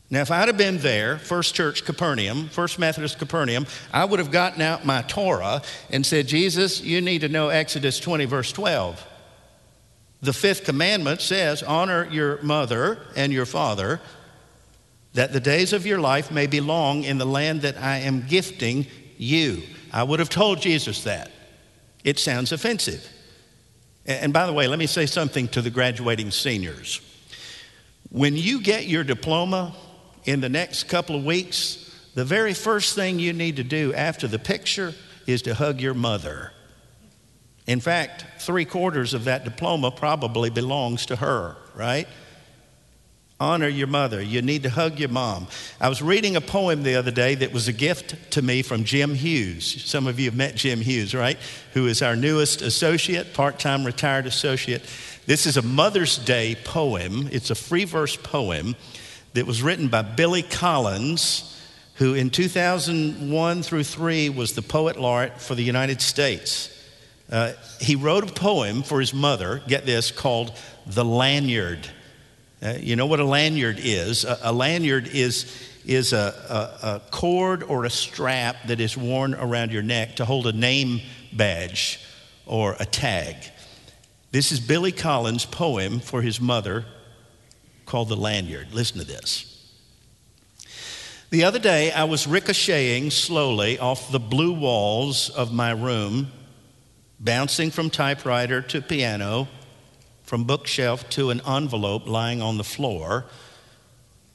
Now, 0.09 0.21
if 0.21 0.31
I'd 0.31 0.47
have 0.47 0.57
been 0.57 0.77
there, 0.79 1.17
First 1.17 1.55
Church 1.55 1.85
Capernaum, 1.85 2.49
First 2.49 2.77
Methodist 2.77 3.17
Capernaum, 3.17 3.65
I 3.93 4.03
would 4.03 4.19
have 4.19 4.31
gotten 4.31 4.61
out 4.61 4.85
my 4.85 5.01
Torah 5.03 5.61
and 5.89 6.05
said, 6.05 6.27
Jesus, 6.27 6.81
you 6.81 7.01
need 7.01 7.21
to 7.21 7.29
know 7.29 7.47
Exodus 7.49 7.99
20, 7.99 8.25
verse 8.25 8.51
12. 8.51 9.07
The 10.21 10.33
fifth 10.33 10.63
commandment 10.65 11.21
says, 11.21 11.63
Honor 11.63 12.07
your 12.11 12.41
mother 12.41 12.99
and 13.15 13.33
your 13.33 13.45
father, 13.45 13.99
that 15.13 15.33
the 15.33 15.39
days 15.39 15.73
of 15.73 15.85
your 15.85 15.99
life 15.99 16.31
may 16.31 16.47
be 16.47 16.61
long 16.61 17.03
in 17.03 17.17
the 17.17 17.25
land 17.25 17.63
that 17.63 17.77
I 17.77 17.97
am 17.99 18.25
gifting 18.27 18.87
you. 19.17 19.63
I 19.91 20.03
would 20.03 20.19
have 20.19 20.29
told 20.29 20.61
Jesus 20.61 21.03
that. 21.03 21.31
It 22.03 22.17
sounds 22.17 22.51
offensive. 22.51 23.07
And 24.05 24.33
by 24.33 24.47
the 24.47 24.53
way, 24.53 24.67
let 24.67 24.79
me 24.79 24.87
say 24.87 25.05
something 25.05 25.47
to 25.49 25.61
the 25.61 25.69
graduating 25.69 26.31
seniors. 26.31 27.01
When 28.09 28.35
you 28.35 28.61
get 28.61 28.87
your 28.87 29.03
diploma, 29.03 29.75
in 30.25 30.41
the 30.41 30.49
next 30.49 30.83
couple 30.83 31.15
of 31.15 31.25
weeks, 31.25 31.95
the 32.13 32.25
very 32.25 32.53
first 32.53 32.95
thing 32.95 33.19
you 33.19 33.33
need 33.33 33.55
to 33.55 33.63
do 33.63 33.93
after 33.93 34.27
the 34.27 34.39
picture 34.39 34.93
is 35.25 35.41
to 35.43 35.55
hug 35.55 35.79
your 35.79 35.93
mother. 35.93 36.51
In 37.71 37.79
fact, 37.79 38.25
three 38.39 38.65
quarters 38.65 39.13
of 39.13 39.23
that 39.23 39.45
diploma 39.45 39.91
probably 39.91 40.49
belongs 40.49 41.05
to 41.05 41.15
her, 41.15 41.55
right? 41.73 42.05
Honor 43.39 43.69
your 43.69 43.87
mother. 43.87 44.21
You 44.21 44.41
need 44.41 44.63
to 44.63 44.69
hug 44.69 44.99
your 44.99 45.07
mom. 45.07 45.47
I 45.79 45.87
was 45.87 46.01
reading 46.01 46.35
a 46.35 46.41
poem 46.41 46.83
the 46.83 46.95
other 46.95 47.11
day 47.11 47.33
that 47.35 47.53
was 47.53 47.69
a 47.69 47.73
gift 47.73 48.33
to 48.33 48.41
me 48.41 48.61
from 48.61 48.83
Jim 48.83 49.15
Hughes. 49.15 49.85
Some 49.85 50.05
of 50.05 50.19
you 50.19 50.25
have 50.25 50.35
met 50.35 50.55
Jim 50.55 50.81
Hughes, 50.81 51.15
right? 51.15 51.37
Who 51.73 51.87
is 51.87 52.01
our 52.01 52.17
newest 52.17 52.61
associate, 52.61 53.33
part 53.33 53.57
time 53.57 53.85
retired 53.85 54.25
associate. 54.25 54.83
This 55.25 55.45
is 55.45 55.55
a 55.55 55.61
Mother's 55.61 56.17
Day 56.17 56.57
poem, 56.65 57.29
it's 57.31 57.51
a 57.51 57.55
free 57.55 57.85
verse 57.85 58.17
poem 58.17 58.75
that 59.33 59.47
was 59.47 59.63
written 59.63 59.87
by 59.87 60.01
Billy 60.01 60.43
Collins, 60.43 61.57
who 61.95 62.15
in 62.15 62.31
2001 62.31 63.63
through 63.63 63.85
3 63.85 64.27
was 64.27 64.55
the 64.55 64.61
poet 64.61 64.99
laureate 64.99 65.39
for 65.39 65.55
the 65.55 65.63
United 65.63 66.01
States. 66.01 66.70
Uh, 67.31 67.53
he 67.79 67.95
wrote 67.95 68.29
a 68.29 68.33
poem 68.33 68.83
for 68.83 68.99
his 68.99 69.13
mother, 69.13 69.61
get 69.67 69.85
this, 69.85 70.11
called 70.11 70.51
The 70.85 71.05
Lanyard. 71.05 71.87
Uh, 72.61 72.75
you 72.79 72.95
know 72.95 73.05
what 73.07 73.19
a 73.19 73.25
lanyard 73.25 73.77
is? 73.79 74.25
A, 74.25 74.37
a 74.43 74.53
lanyard 74.53 75.07
is, 75.07 75.51
is 75.85 76.13
a, 76.13 76.71
a, 76.83 76.87
a 76.87 77.01
cord 77.09 77.63
or 77.63 77.85
a 77.85 77.89
strap 77.89 78.67
that 78.67 78.79
is 78.79 78.95
worn 78.95 79.33
around 79.33 79.71
your 79.71 79.81
neck 79.81 80.17
to 80.17 80.25
hold 80.25 80.45
a 80.45 80.51
name 80.51 81.01
badge 81.33 81.99
or 82.45 82.75
a 82.79 82.85
tag. 82.85 83.35
This 84.31 84.51
is 84.51 84.59
Billy 84.59 84.91
Collins' 84.91 85.45
poem 85.45 85.99
for 85.99 86.21
his 86.21 86.39
mother, 86.39 86.85
called 87.85 88.09
The 88.09 88.15
Lanyard. 88.15 88.73
Listen 88.73 88.99
to 88.99 89.05
this. 89.05 89.47
The 91.31 91.45
other 91.45 91.59
day, 91.59 91.91
I 91.91 92.03
was 92.03 92.27
ricocheting 92.27 93.09
slowly 93.09 93.79
off 93.79 94.11
the 94.11 94.19
blue 94.19 94.53
walls 94.53 95.29
of 95.29 95.53
my 95.53 95.71
room, 95.71 96.31
bouncing 97.21 97.69
from 97.69 97.89
typewriter 97.89 98.61
to 98.63 98.81
piano, 98.81 99.47
from 100.23 100.43
bookshelf 100.43 101.07
to 101.11 101.29
an 101.29 101.39
envelope 101.47 102.07
lying 102.07 102.41
on 102.41 102.57
the 102.57 102.63
floor, 102.63 103.25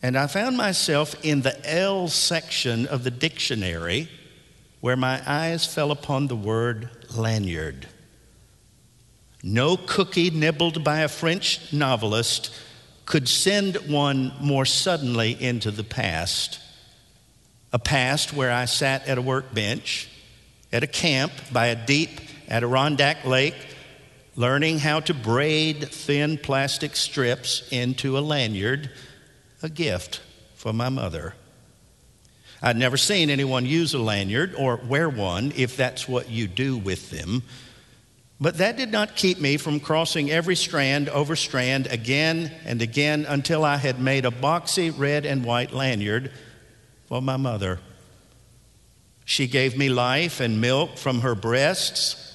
and 0.03 0.17
I 0.17 0.29
found 0.29 0.57
myself 0.57 1.17
in 1.25 1.43
the 1.43 1.59
L 1.69 2.07
section 2.07 2.87
of 2.87 3.03
the 3.03 3.11
dictionary 3.11 4.09
where 4.81 4.97
my 4.97 5.21
eyes 5.27 5.67
fell 5.67 5.91
upon 5.91 6.29
the 6.29 6.37
word 6.37 6.91
lanyard. 7.17 7.89
No 9.43 9.77
cookie 9.77 10.31
nibbled 10.31 10.85
by 10.85 11.01
a 11.01 11.09
French 11.09 11.73
novelist 11.73 12.55
could 13.05 13.29
send 13.29 13.77
one 13.89 14.33
more 14.41 14.65
suddenly 14.65 15.41
into 15.41 15.71
the 15.71 15.85
past. 15.85 16.61
A 17.73 17.79
past 17.79 18.33
where 18.33 18.53
I 18.53 18.67
sat 18.67 19.09
at 19.09 19.19
a 19.19 19.23
workbench, 19.23 20.09
at 20.73 20.83
a 20.83 20.89
camp 20.89 21.33
by 21.53 21.67
a 21.67 21.87
deep 21.87 22.21
Adirondack 22.49 23.25
lake, 23.25 23.57
learning 24.37 24.79
how 24.79 25.01
to 25.01 25.15
braid 25.15 25.89
thin 25.89 26.39
plastic 26.39 26.97
strips 26.97 27.67
into 27.71 28.19
a 28.19 28.21
lanyard, 28.21 28.91
a 29.63 29.69
gift 29.69 30.21
for 30.55 30.73
my 30.73 30.89
mother. 30.89 31.35
I'd 32.63 32.77
never 32.77 32.97
seen 32.97 33.31
anyone 33.31 33.67
use 33.67 33.95
a 33.95 33.99
lanyard 33.99 34.55
or 34.57 34.77
wear 34.77 35.09
one 35.09 35.53
if 35.57 35.77
that's 35.77 36.09
what 36.09 36.31
you 36.31 36.47
do 36.47 36.77
with 36.77 37.11
them. 37.11 37.43
But 38.41 38.59
that 38.59 38.77
did 38.77 38.93
not 38.93 39.17
keep 39.17 39.41
me 39.41 39.57
from 39.57 39.81
crossing 39.81 40.31
every 40.31 40.57
strand 40.57 41.09
over 41.09 41.37
strand 41.37 41.87
again 41.87 42.53
and 42.65 42.83
again 42.83 43.25
until 43.27 43.65
I 43.65 43.77
had 43.77 43.99
made 43.99 44.27
a 44.27 44.31
boxy 44.31 44.97
red 44.97 45.25
and 45.25 45.45
white 45.45 45.73
lanyard 45.73 46.31
for 47.07 47.23
my 47.23 47.37
mother. 47.39 47.81
She 49.25 49.47
gave 49.47 49.77
me 49.77 49.89
life 49.89 50.41
and 50.41 50.61
milk 50.61 50.99
from 50.99 51.21
her 51.21 51.35
breasts, 51.35 52.26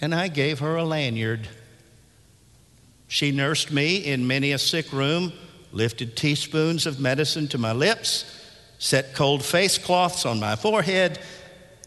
and 0.00 0.14
I 0.14 0.28
gave 0.28 0.58
her 0.58 0.76
a 0.76 0.84
lanyard. 0.84 1.48
She 3.08 3.30
nursed 3.30 3.70
me 3.70 3.96
in 3.96 4.26
many 4.26 4.52
a 4.52 4.58
sick 4.58 4.92
room, 4.92 5.32
lifted 5.72 6.16
teaspoons 6.16 6.86
of 6.86 7.00
medicine 7.00 7.48
to 7.48 7.58
my 7.58 7.72
lips, 7.72 8.24
set 8.78 9.14
cold 9.14 9.44
face 9.44 9.78
cloths 9.78 10.26
on 10.26 10.40
my 10.40 10.56
forehead, 10.56 11.18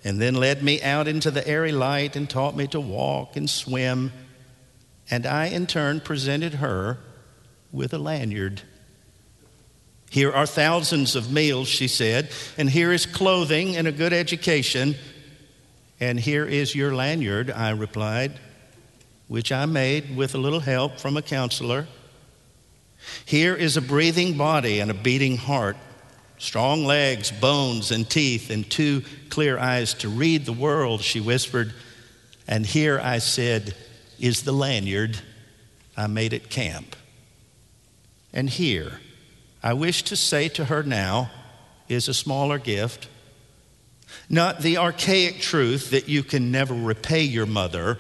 and 0.04 0.22
then 0.22 0.36
led 0.36 0.64
me 0.64 0.82
out 0.82 1.08
into 1.08 1.32
the 1.32 1.46
airy 1.48 1.72
light 1.72 2.16
and 2.16 2.30
taught 2.30 2.56
me 2.56 2.68
to 2.68 2.80
walk 2.80 3.36
and 3.36 3.50
swim. 3.50 4.12
And 5.10 5.26
I, 5.26 5.48
in 5.48 5.68
turn, 5.68 6.00
presented 6.00 6.56
her 6.56 7.00
with 7.72 7.94
a 7.94 7.98
lanyard. 7.98 8.62
Here 10.10 10.32
are 10.32 10.46
thousands 10.46 11.16
of 11.16 11.32
meals, 11.32 11.68
she 11.68 11.88
said, 11.88 12.30
and 12.58 12.70
here 12.70 12.94
is 12.94 13.06
clothing 13.06 13.76
and 13.76 13.88
a 13.88 13.92
good 13.92 14.14
education. 14.14 14.96
And 16.00 16.20
here 16.20 16.46
is 16.46 16.76
your 16.76 16.94
lanyard, 16.94 17.50
I 17.50 17.72
replied, 17.72 18.40
which 19.28 19.52
I 19.52 19.66
made 19.66 20.16
with 20.16 20.36
a 20.36 20.38
little 20.38 20.60
help 20.60 21.00
from 21.00 21.18
a 21.18 21.22
counselor. 21.22 21.88
Here 23.26 23.56
is 23.56 23.78
a 23.78 23.82
breathing 23.82 24.38
body 24.38 24.80
and 24.80 24.92
a 24.92 24.94
beating 24.94 25.38
heart 25.38 25.78
strong 26.38 26.86
legs, 26.86 27.32
bones, 27.32 27.92
and 27.92 28.10
teeth, 28.10 28.50
and 28.50 28.70
two 28.70 29.04
clear 29.30 29.58
eyes 29.58 29.94
to 29.96 30.10
read 30.10 30.46
the 30.46 30.54
world, 30.54 31.02
she 31.02 31.20
whispered. 31.20 31.74
And 32.48 32.66
here 32.66 33.00
I 33.02 33.18
said, 33.18 33.76
is 34.20 34.44
the 34.44 34.52
lanyard 34.52 35.20
I 35.96 36.08
made 36.08 36.34
at 36.34 36.50
camp. 36.50 36.96
And 38.34 38.50
here, 38.50 39.00
I 39.64 39.74
wish 39.74 40.04
to 40.04 40.16
say 40.16 40.48
to 40.50 40.66
her 40.66 40.84
now, 40.84 41.32
is 41.90 42.08
a 42.08 42.14
smaller 42.14 42.60
gift. 42.60 43.08
Not 44.30 44.62
the 44.62 44.78
archaic 44.78 45.40
truth 45.40 45.92
that 45.92 46.10
you 46.10 46.24
can 46.24 46.52
never 46.52 46.74
repay 46.74 47.24
your 47.24 47.46
mother, 47.46 47.98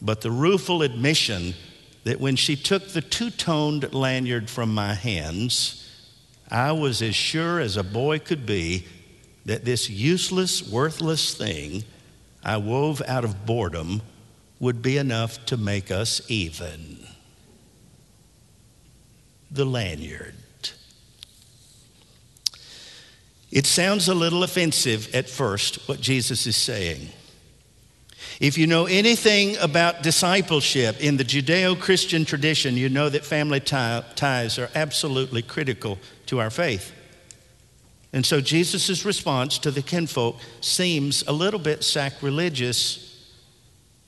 but 0.00 0.20
the 0.20 0.30
rueful 0.30 0.82
admission 0.82 1.54
that 2.04 2.20
when 2.20 2.36
she 2.36 2.56
took 2.56 2.88
the 2.88 3.00
two 3.00 3.30
toned 3.30 3.92
lanyard 3.92 4.50
from 4.50 4.74
my 4.74 4.94
hands, 4.94 5.88
I 6.50 6.72
was 6.72 7.00
as 7.02 7.14
sure 7.14 7.60
as 7.60 7.76
a 7.76 7.84
boy 7.84 8.18
could 8.18 8.44
be 8.44 8.86
that 9.44 9.64
this 9.64 9.88
useless, 9.88 10.68
worthless 10.68 11.34
thing 11.34 11.84
I 12.44 12.56
wove 12.56 13.00
out 13.06 13.24
of 13.24 13.46
boredom 13.46 14.02
would 14.58 14.82
be 14.82 14.96
enough 14.96 15.44
to 15.46 15.56
make 15.56 15.90
us 15.90 16.20
even. 16.28 17.06
The 19.50 19.64
lanyard. 19.64 20.34
It 23.52 23.66
sounds 23.66 24.08
a 24.08 24.14
little 24.14 24.42
offensive 24.42 25.14
at 25.14 25.28
first, 25.28 25.86
what 25.86 26.00
Jesus 26.00 26.46
is 26.46 26.56
saying. 26.56 27.10
If 28.40 28.56
you 28.56 28.66
know 28.66 28.86
anything 28.86 29.58
about 29.58 30.02
discipleship 30.02 30.98
in 31.00 31.18
the 31.18 31.24
Judeo 31.24 31.78
Christian 31.78 32.24
tradition, 32.24 32.78
you 32.78 32.88
know 32.88 33.10
that 33.10 33.26
family 33.26 33.60
ties 33.60 34.58
are 34.58 34.70
absolutely 34.74 35.42
critical 35.42 35.98
to 36.26 36.40
our 36.40 36.48
faith. 36.48 36.92
And 38.14 38.24
so 38.24 38.40
Jesus' 38.40 39.04
response 39.04 39.58
to 39.58 39.70
the 39.70 39.82
kinfolk 39.82 40.38
seems 40.62 41.22
a 41.26 41.32
little 41.32 41.60
bit 41.60 41.84
sacrilegious. 41.84 43.30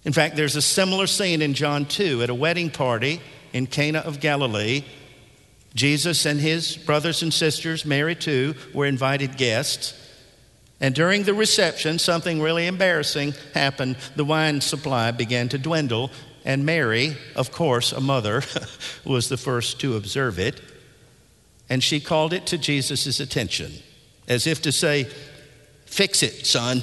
In 0.04 0.14
fact, 0.14 0.36
there's 0.36 0.56
a 0.56 0.62
similar 0.62 1.06
scene 1.06 1.42
in 1.42 1.52
John 1.52 1.84
2 1.84 2.22
at 2.22 2.30
a 2.30 2.34
wedding 2.34 2.70
party 2.70 3.20
in 3.52 3.66
Cana 3.66 3.98
of 4.00 4.20
Galilee. 4.20 4.84
Jesus 5.74 6.24
and 6.24 6.40
his 6.40 6.76
brothers 6.76 7.22
and 7.22 7.34
sisters, 7.34 7.84
Mary 7.84 8.14
too, 8.14 8.54
were 8.72 8.86
invited 8.86 9.36
guests. 9.36 9.94
And 10.80 10.94
during 10.94 11.24
the 11.24 11.34
reception, 11.34 11.98
something 11.98 12.40
really 12.40 12.66
embarrassing 12.66 13.34
happened. 13.54 13.96
The 14.16 14.24
wine 14.24 14.60
supply 14.60 15.10
began 15.10 15.48
to 15.48 15.58
dwindle, 15.58 16.10
and 16.44 16.64
Mary, 16.66 17.16
of 17.34 17.50
course, 17.50 17.92
a 17.92 18.00
mother, 18.00 18.42
was 19.04 19.28
the 19.28 19.36
first 19.36 19.80
to 19.80 19.96
observe 19.96 20.38
it. 20.38 20.60
And 21.68 21.82
she 21.82 22.00
called 22.00 22.32
it 22.32 22.46
to 22.46 22.58
Jesus' 22.58 23.18
attention, 23.18 23.72
as 24.28 24.46
if 24.46 24.62
to 24.62 24.72
say, 24.72 25.08
Fix 25.86 26.22
it, 26.22 26.46
son. 26.46 26.82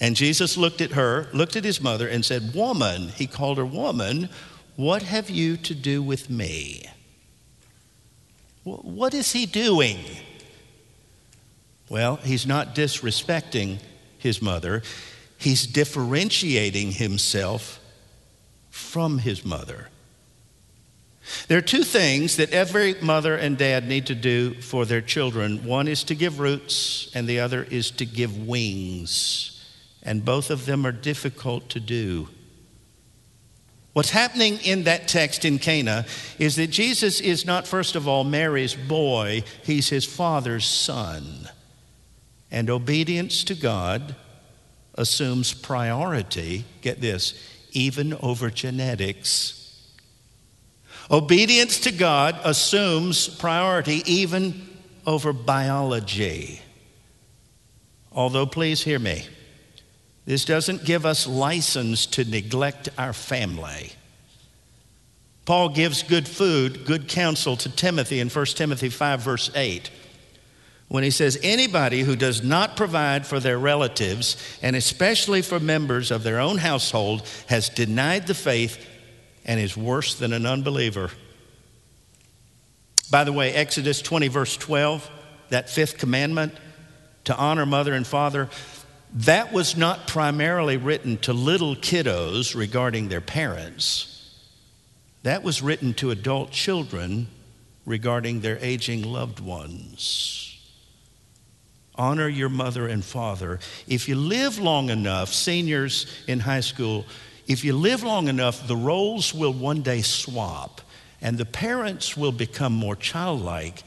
And 0.00 0.14
Jesus 0.14 0.56
looked 0.56 0.80
at 0.80 0.92
her, 0.92 1.28
looked 1.32 1.56
at 1.56 1.64
his 1.64 1.80
mother, 1.80 2.06
and 2.06 2.24
said, 2.24 2.54
Woman, 2.54 3.08
he 3.08 3.26
called 3.26 3.58
her, 3.58 3.64
Woman, 3.64 4.28
what 4.76 5.02
have 5.02 5.30
you 5.30 5.56
to 5.56 5.74
do 5.74 6.02
with 6.02 6.28
me? 6.28 6.84
What 8.64 9.14
is 9.14 9.32
he 9.32 9.46
doing? 9.46 9.98
Well, 11.88 12.16
he's 12.16 12.46
not 12.46 12.74
disrespecting 12.74 13.78
his 14.18 14.42
mother, 14.42 14.82
he's 15.38 15.66
differentiating 15.66 16.92
himself 16.92 17.80
from 18.70 19.18
his 19.18 19.44
mother. 19.44 19.88
There 21.46 21.58
are 21.58 21.62
two 21.62 21.84
things 21.84 22.36
that 22.36 22.52
every 22.52 22.94
mother 23.00 23.36
and 23.36 23.56
dad 23.58 23.86
need 23.86 24.06
to 24.06 24.14
do 24.14 24.54
for 24.54 24.84
their 24.84 25.02
children 25.02 25.64
one 25.64 25.88
is 25.88 26.04
to 26.04 26.14
give 26.14 26.40
roots, 26.40 27.10
and 27.14 27.28
the 27.28 27.40
other 27.40 27.64
is 27.64 27.90
to 27.92 28.06
give 28.06 28.46
wings. 28.46 29.54
And 30.02 30.24
both 30.24 30.50
of 30.50 30.64
them 30.64 30.86
are 30.86 30.92
difficult 30.92 31.68
to 31.70 31.80
do. 31.80 32.28
What's 33.98 34.10
happening 34.10 34.60
in 34.62 34.84
that 34.84 35.08
text 35.08 35.44
in 35.44 35.58
Cana 35.58 36.06
is 36.38 36.54
that 36.54 36.68
Jesus 36.68 37.20
is 37.20 37.44
not, 37.44 37.66
first 37.66 37.96
of 37.96 38.06
all, 38.06 38.22
Mary's 38.22 38.76
boy, 38.76 39.42
he's 39.64 39.88
his 39.88 40.04
father's 40.04 40.66
son. 40.66 41.48
And 42.48 42.70
obedience 42.70 43.42
to 43.42 43.56
God 43.56 44.14
assumes 44.94 45.52
priority, 45.52 46.64
get 46.80 47.00
this, 47.00 47.44
even 47.72 48.14
over 48.22 48.50
genetics. 48.50 49.76
Obedience 51.10 51.80
to 51.80 51.90
God 51.90 52.38
assumes 52.44 53.26
priority 53.26 54.04
even 54.06 54.78
over 55.08 55.32
biology. 55.32 56.62
Although, 58.12 58.46
please 58.46 58.80
hear 58.80 59.00
me, 59.00 59.26
this 60.28 60.44
doesn't 60.44 60.84
give 60.84 61.06
us 61.06 61.26
license 61.26 62.04
to 62.04 62.22
neglect 62.22 62.90
our 62.98 63.14
family. 63.14 63.92
Paul 65.46 65.70
gives 65.70 66.02
good 66.02 66.28
food, 66.28 66.84
good 66.84 67.08
counsel 67.08 67.56
to 67.56 67.70
Timothy 67.74 68.20
in 68.20 68.28
1 68.28 68.44
Timothy 68.46 68.90
5, 68.90 69.20
verse 69.20 69.50
8 69.54 69.90
when 70.88 71.04
he 71.04 71.10
says 71.10 71.38
anybody 71.42 72.00
who 72.00 72.16
does 72.16 72.42
not 72.42 72.74
provide 72.74 73.26
for 73.26 73.38
their 73.38 73.58
relatives, 73.58 74.38
and 74.62 74.74
especially 74.74 75.42
for 75.42 75.60
members 75.60 76.10
of 76.10 76.22
their 76.22 76.40
own 76.40 76.56
household, 76.56 77.28
has 77.46 77.68
denied 77.68 78.26
the 78.26 78.32
faith 78.32 78.82
and 79.44 79.60
is 79.60 79.76
worse 79.76 80.14
than 80.14 80.32
an 80.32 80.46
unbeliever. 80.46 81.10
By 83.10 83.24
the 83.24 83.34
way, 83.34 83.52
Exodus 83.52 84.00
20, 84.00 84.28
verse 84.28 84.56
12, 84.56 85.10
that 85.50 85.68
fifth 85.68 85.98
commandment 85.98 86.54
to 87.24 87.36
honor 87.36 87.66
mother 87.66 87.92
and 87.92 88.06
father, 88.06 88.48
that 89.14 89.52
was 89.52 89.76
not 89.76 90.06
primarily 90.06 90.76
written 90.76 91.16
to 91.18 91.32
little 91.32 91.74
kiddos 91.76 92.54
regarding 92.54 93.08
their 93.08 93.20
parents. 93.20 94.14
That 95.22 95.42
was 95.42 95.62
written 95.62 95.94
to 95.94 96.10
adult 96.10 96.50
children 96.50 97.28
regarding 97.86 98.40
their 98.40 98.58
aging 98.60 99.02
loved 99.02 99.40
ones 99.40 100.48
honor 101.98 102.28
your 102.28 102.48
mother 102.48 102.86
and 102.86 103.04
father. 103.04 103.58
If 103.86 104.08
you 104.08 104.14
live 104.14 104.58
long 104.58 104.88
enough, 104.88 105.32
seniors 105.32 106.06
in 106.26 106.40
high 106.40 106.60
school, 106.60 107.04
if 107.48 107.64
you 107.64 107.74
live 107.74 108.04
long 108.04 108.28
enough, 108.28 108.66
the 108.66 108.76
roles 108.76 109.34
will 109.34 109.52
one 109.52 109.82
day 109.82 110.02
swap, 110.02 110.80
and 111.20 111.36
the 111.36 111.44
parents 111.44 112.16
will 112.16 112.32
become 112.32 112.72
more 112.72 112.94
childlike, 112.94 113.82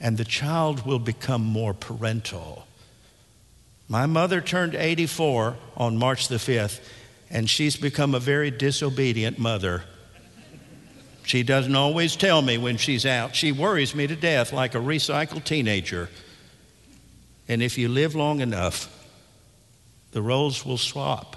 and 0.00 0.16
the 0.16 0.24
child 0.24 0.86
will 0.86 0.98
become 0.98 1.44
more 1.44 1.74
parental. 1.74 2.66
My 3.90 4.06
mother 4.06 4.40
turned 4.40 4.76
84 4.76 5.56
on 5.76 5.96
March 5.96 6.28
the 6.28 6.36
5th, 6.36 6.80
and 7.28 7.50
she's 7.50 7.76
become 7.76 8.14
a 8.14 8.20
very 8.20 8.52
disobedient 8.52 9.36
mother. 9.36 9.82
She 11.24 11.42
doesn't 11.42 11.74
always 11.74 12.14
tell 12.14 12.40
me 12.40 12.56
when 12.56 12.76
she's 12.76 13.04
out. 13.04 13.34
She 13.34 13.50
worries 13.50 13.92
me 13.92 14.06
to 14.06 14.14
death 14.14 14.52
like 14.52 14.76
a 14.76 14.78
recycled 14.78 15.42
teenager. 15.42 16.08
And 17.48 17.60
if 17.60 17.76
you 17.76 17.88
live 17.88 18.14
long 18.14 18.40
enough, 18.40 18.96
the 20.12 20.22
roles 20.22 20.64
will 20.64 20.78
swap. 20.78 21.34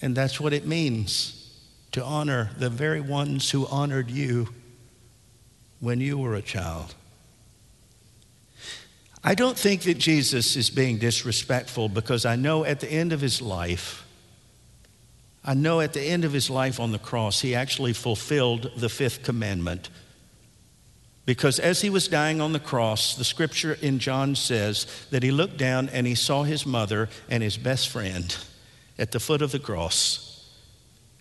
And 0.00 0.14
that's 0.14 0.40
what 0.40 0.52
it 0.52 0.64
means 0.64 1.60
to 1.90 2.04
honor 2.04 2.50
the 2.56 2.70
very 2.70 3.00
ones 3.00 3.50
who 3.50 3.66
honored 3.66 4.12
you 4.12 4.50
when 5.80 6.00
you 6.00 6.18
were 6.18 6.36
a 6.36 6.42
child. 6.42 6.94
I 9.22 9.34
don't 9.34 9.58
think 9.58 9.82
that 9.82 9.98
Jesus 9.98 10.56
is 10.56 10.70
being 10.70 10.98
disrespectful 10.98 11.88
because 11.88 12.24
I 12.24 12.36
know 12.36 12.64
at 12.64 12.80
the 12.80 12.90
end 12.90 13.12
of 13.12 13.20
his 13.20 13.42
life, 13.42 14.06
I 15.44 15.54
know 15.54 15.80
at 15.80 15.92
the 15.92 16.02
end 16.02 16.24
of 16.24 16.32
his 16.32 16.48
life 16.48 16.80
on 16.80 16.92
the 16.92 16.98
cross, 16.98 17.40
he 17.40 17.54
actually 17.54 17.92
fulfilled 17.92 18.70
the 18.76 18.88
fifth 18.88 19.22
commandment 19.22 19.90
because 21.30 21.60
as 21.60 21.80
he 21.80 21.90
was 21.90 22.08
dying 22.08 22.40
on 22.40 22.52
the 22.52 22.58
cross, 22.58 23.14
the 23.14 23.22
scripture 23.22 23.74
in 23.80 24.00
John 24.00 24.34
says 24.34 24.86
that 25.10 25.22
he 25.22 25.30
looked 25.30 25.58
down 25.58 25.88
and 25.90 26.04
he 26.04 26.16
saw 26.16 26.42
his 26.42 26.66
mother 26.66 27.08
and 27.28 27.40
his 27.40 27.56
best 27.56 27.88
friend 27.88 28.36
at 28.98 29.12
the 29.12 29.20
foot 29.20 29.40
of 29.40 29.52
the 29.52 29.60
cross. 29.60 30.50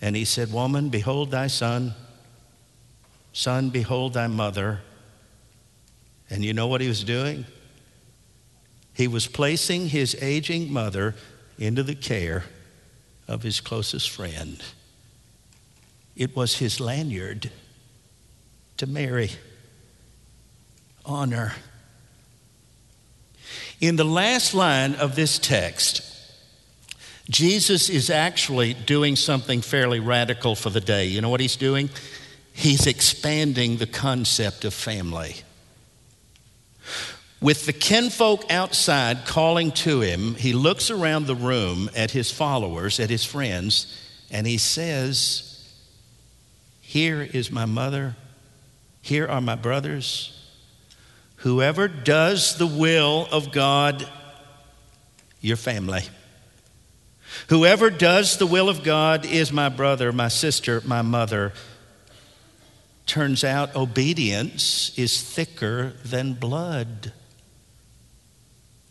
And 0.01 0.15
he 0.15 0.25
said, 0.25 0.51
Woman, 0.51 0.89
behold 0.89 1.29
thy 1.29 1.45
son. 1.45 1.93
Son, 3.33 3.69
behold 3.69 4.13
thy 4.13 4.25
mother. 4.25 4.79
And 6.27 6.43
you 6.43 6.53
know 6.53 6.65
what 6.65 6.81
he 6.81 6.87
was 6.87 7.03
doing? 7.03 7.45
He 8.99 9.07
was 9.07 9.27
placing 9.27 9.87
his 9.87 10.13
aging 10.21 10.73
mother 10.73 11.15
into 11.57 11.83
the 11.83 11.95
care 11.95 12.43
of 13.29 13.43
his 13.43 13.61
closest 13.61 14.09
friend. 14.09 14.61
It 16.17 16.35
was 16.35 16.57
his 16.57 16.81
lanyard 16.81 17.49
to 18.75 18.87
Mary 18.87 19.31
honor. 21.05 21.53
In 23.79 23.95
the 23.95 24.03
last 24.03 24.53
line 24.53 24.95
of 24.95 25.15
this 25.15 25.39
text, 25.39 26.01
Jesus 27.29 27.89
is 27.89 28.09
actually 28.09 28.73
doing 28.73 29.15
something 29.15 29.61
fairly 29.61 30.01
radical 30.01 30.55
for 30.55 30.71
the 30.71 30.81
day. 30.81 31.05
You 31.05 31.21
know 31.21 31.29
what 31.29 31.39
he's 31.39 31.55
doing? 31.55 31.89
He's 32.51 32.85
expanding 32.85 33.77
the 33.77 33.87
concept 33.87 34.65
of 34.65 34.73
family. 34.73 35.37
With 37.41 37.65
the 37.65 37.73
kinfolk 37.73 38.51
outside 38.51 39.25
calling 39.25 39.71
to 39.71 40.01
him, 40.01 40.35
he 40.35 40.53
looks 40.53 40.91
around 40.91 41.25
the 41.25 41.35
room 41.35 41.89
at 41.95 42.11
his 42.11 42.31
followers, 42.31 42.99
at 42.99 43.09
his 43.09 43.23
friends, 43.23 43.97
and 44.29 44.45
he 44.45 44.57
says, 44.57 45.65
Here 46.81 47.21
is 47.21 47.51
my 47.51 47.65
mother, 47.65 48.17
here 49.01 49.27
are 49.27 49.39
my 49.39 49.55
brothers, 49.55 50.39
Whoever 51.39 51.87
does 51.87 52.57
the 52.57 52.67
will 52.67 53.25
of 53.31 53.53
God, 53.53 54.05
your 55.39 55.55
family. 55.55 56.01
Whoever 57.47 57.89
does 57.89 58.37
the 58.37 58.45
will 58.45 58.67
of 58.67 58.83
God 58.83 59.25
is 59.25 59.53
my 59.53 59.69
brother, 59.69 60.11
my 60.11 60.27
sister, 60.27 60.81
my 60.85 61.01
mother. 61.01 61.53
Turns 63.05 63.45
out 63.45 63.73
obedience 63.73 64.91
is 64.97 65.21
thicker 65.21 65.93
than 66.03 66.33
blood. 66.33 67.13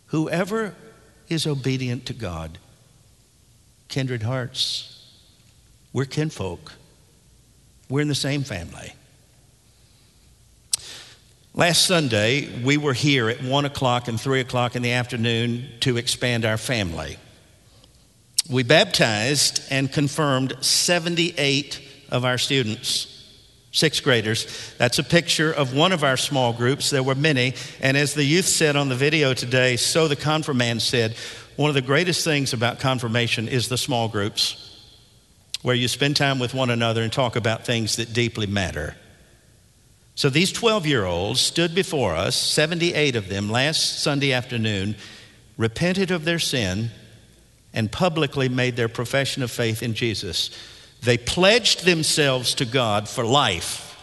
Whoever 0.08 0.74
is 1.28 1.46
obedient 1.46 2.06
to 2.06 2.14
God, 2.14 2.58
kindred 3.88 4.22
hearts, 4.22 5.06
we're 5.92 6.04
kinfolk, 6.04 6.72
we're 7.88 8.00
in 8.00 8.08
the 8.08 8.14
same 8.14 8.42
family. 8.42 8.92
Last 11.54 11.86
Sunday, 11.86 12.62
we 12.62 12.76
were 12.76 12.92
here 12.92 13.28
at 13.28 13.42
1 13.42 13.64
o'clock 13.64 14.08
and 14.08 14.20
3 14.20 14.40
o'clock 14.40 14.76
in 14.76 14.82
the 14.82 14.92
afternoon 14.92 15.66
to 15.80 15.96
expand 15.96 16.44
our 16.44 16.56
family. 16.56 17.18
We 18.48 18.62
baptized 18.62 19.60
and 19.70 19.92
confirmed 19.92 20.56
78 20.60 21.80
of 22.10 22.24
our 22.24 22.38
students, 22.38 23.17
sixth 23.70 24.02
graders. 24.02 24.74
That's 24.78 24.98
a 24.98 25.04
picture 25.04 25.52
of 25.52 25.74
one 25.74 25.92
of 25.92 26.04
our 26.04 26.16
small 26.16 26.52
groups. 26.52 26.90
There 26.90 27.02
were 27.02 27.14
many. 27.14 27.54
And 27.80 27.96
as 27.96 28.14
the 28.14 28.24
youth 28.24 28.46
said 28.46 28.76
on 28.76 28.88
the 28.88 28.94
video 28.94 29.34
today, 29.34 29.76
so 29.76 30.08
the 30.08 30.16
confirmand 30.16 30.82
said, 30.82 31.14
one 31.56 31.68
of 31.68 31.74
the 31.74 31.82
greatest 31.82 32.24
things 32.24 32.52
about 32.52 32.78
confirmation 32.78 33.48
is 33.48 33.68
the 33.68 33.76
small 33.76 34.08
groups, 34.08 34.76
where 35.62 35.74
you 35.74 35.88
spend 35.88 36.16
time 36.16 36.38
with 36.38 36.54
one 36.54 36.70
another 36.70 37.02
and 37.02 37.12
talk 37.12 37.34
about 37.34 37.66
things 37.66 37.96
that 37.96 38.12
deeply 38.12 38.46
matter. 38.46 38.94
So 40.14 40.30
these 40.30 40.52
12 40.52 40.86
year 40.86 41.04
olds 41.04 41.40
stood 41.40 41.74
before 41.74 42.14
us, 42.14 42.36
78 42.36 43.16
of 43.16 43.28
them, 43.28 43.50
last 43.50 44.00
Sunday 44.02 44.32
afternoon, 44.32 44.96
repented 45.56 46.10
of 46.10 46.24
their 46.24 46.38
sin, 46.38 46.90
and 47.74 47.90
publicly 47.90 48.48
made 48.48 48.76
their 48.76 48.88
profession 48.88 49.42
of 49.42 49.50
faith 49.50 49.82
in 49.82 49.94
Jesus. 49.94 50.50
They 51.02 51.18
pledged 51.18 51.84
themselves 51.84 52.54
to 52.54 52.64
God 52.64 53.08
for 53.08 53.24
life, 53.24 53.96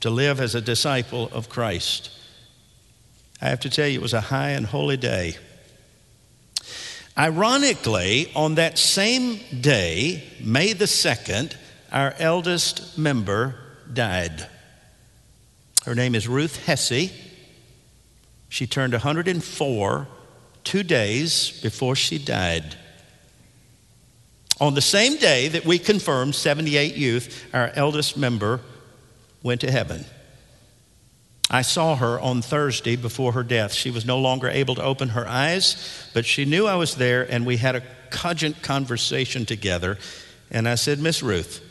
to 0.00 0.10
live 0.10 0.40
as 0.40 0.54
a 0.54 0.60
disciple 0.60 1.28
of 1.32 1.48
Christ. 1.48 2.10
I 3.40 3.48
have 3.48 3.60
to 3.60 3.70
tell 3.70 3.86
you, 3.86 3.98
it 3.98 4.02
was 4.02 4.14
a 4.14 4.20
high 4.20 4.50
and 4.50 4.66
holy 4.66 4.96
day. 4.96 5.36
Ironically, 7.18 8.30
on 8.34 8.56
that 8.56 8.78
same 8.78 9.40
day, 9.60 10.22
May 10.40 10.72
the 10.72 10.84
2nd, 10.84 11.56
our 11.90 12.14
eldest 12.18 12.98
member 12.98 13.54
died. 13.92 14.48
Her 15.84 15.94
name 15.94 16.14
is 16.14 16.28
Ruth 16.28 16.66
Hesse. 16.66 17.12
She 18.48 18.66
turned 18.66 18.92
104 18.92 20.08
two 20.64 20.82
days 20.82 21.60
before 21.62 21.94
she 21.94 22.18
died. 22.18 22.76
On 24.60 24.74
the 24.74 24.80
same 24.80 25.16
day 25.16 25.48
that 25.48 25.66
we 25.66 25.78
confirmed 25.78 26.34
78 26.34 26.96
youth, 26.96 27.46
our 27.52 27.70
eldest 27.74 28.16
member 28.16 28.60
went 29.42 29.60
to 29.60 29.70
heaven. 29.70 30.04
I 31.50 31.62
saw 31.62 31.94
her 31.96 32.18
on 32.18 32.42
Thursday 32.42 32.96
before 32.96 33.32
her 33.32 33.44
death. 33.44 33.72
She 33.72 33.90
was 33.90 34.04
no 34.04 34.18
longer 34.18 34.48
able 34.48 34.74
to 34.76 34.82
open 34.82 35.10
her 35.10 35.28
eyes, 35.28 36.08
but 36.12 36.26
she 36.26 36.44
knew 36.44 36.66
I 36.66 36.74
was 36.74 36.96
there, 36.96 37.30
and 37.30 37.46
we 37.46 37.58
had 37.58 37.76
a 37.76 37.82
cogent 38.10 38.62
conversation 38.62 39.44
together. 39.44 39.98
And 40.50 40.68
I 40.68 40.74
said, 40.74 40.98
Miss 40.98 41.22
Ruth, 41.22 41.62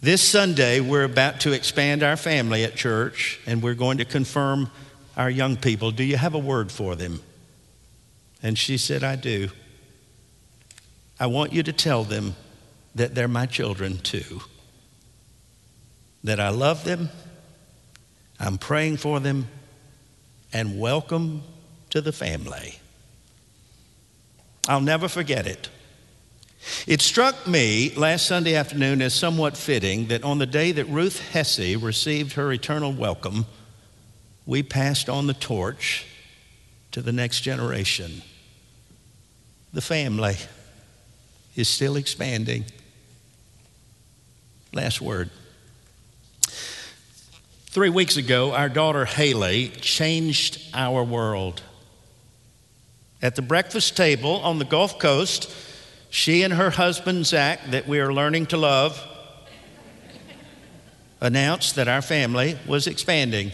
this 0.00 0.22
Sunday 0.22 0.80
we're 0.80 1.04
about 1.04 1.40
to 1.40 1.52
expand 1.52 2.02
our 2.02 2.16
family 2.16 2.62
at 2.62 2.76
church, 2.76 3.40
and 3.46 3.62
we're 3.62 3.74
going 3.74 3.98
to 3.98 4.04
confirm 4.04 4.70
our 5.16 5.30
young 5.30 5.56
people. 5.56 5.90
Do 5.90 6.04
you 6.04 6.16
have 6.16 6.34
a 6.34 6.38
word 6.38 6.70
for 6.70 6.94
them? 6.94 7.22
And 8.42 8.56
she 8.56 8.78
said, 8.78 9.02
I 9.02 9.16
do. 9.16 9.50
I 11.20 11.26
want 11.26 11.52
you 11.52 11.62
to 11.62 11.72
tell 11.72 12.02
them 12.02 12.34
that 12.96 13.14
they're 13.14 13.28
my 13.28 13.46
children 13.46 13.98
too, 13.98 14.40
that 16.24 16.40
I 16.40 16.48
love 16.48 16.82
them 16.82 17.10
I'm 18.40 18.56
praying 18.56 18.96
for 18.96 19.20
them 19.20 19.48
and 20.50 20.80
welcome 20.80 21.42
to 21.90 22.00
the 22.00 22.10
family. 22.10 22.78
I'll 24.66 24.80
never 24.80 25.08
forget 25.08 25.46
it. 25.46 25.68
It 26.86 27.02
struck 27.02 27.46
me 27.46 27.92
last 27.96 28.26
Sunday 28.26 28.54
afternoon 28.54 29.02
as 29.02 29.12
somewhat 29.12 29.58
fitting 29.58 30.06
that 30.06 30.24
on 30.24 30.38
the 30.38 30.46
day 30.46 30.72
that 30.72 30.86
Ruth 30.86 31.20
Hesse 31.32 31.76
received 31.76 32.32
her 32.32 32.50
eternal 32.50 32.92
welcome, 32.92 33.44
we 34.46 34.62
passed 34.62 35.10
on 35.10 35.26
the 35.26 35.34
torch 35.34 36.06
to 36.92 37.02
the 37.02 37.12
next 37.12 37.42
generation. 37.42 38.22
The 39.74 39.82
family 39.82 40.36
is 41.56 41.68
still 41.68 41.96
expanding. 41.96 42.64
Last 44.72 45.00
word. 45.00 45.30
Three 47.66 47.88
weeks 47.88 48.16
ago, 48.16 48.52
our 48.52 48.68
daughter 48.68 49.04
Haley 49.04 49.68
changed 49.68 50.60
our 50.74 51.04
world. 51.04 51.62
At 53.22 53.36
the 53.36 53.42
breakfast 53.42 53.96
table 53.96 54.36
on 54.36 54.58
the 54.58 54.64
Gulf 54.64 54.98
Coast, 54.98 55.54
she 56.10 56.42
and 56.42 56.54
her 56.54 56.70
husband, 56.70 57.26
Zach, 57.26 57.70
that 57.70 57.86
we 57.86 58.00
are 58.00 58.12
learning 58.12 58.46
to 58.46 58.56
love, 58.56 59.00
announced 61.20 61.76
that 61.76 61.86
our 61.86 62.02
family 62.02 62.58
was 62.66 62.86
expanding. 62.86 63.52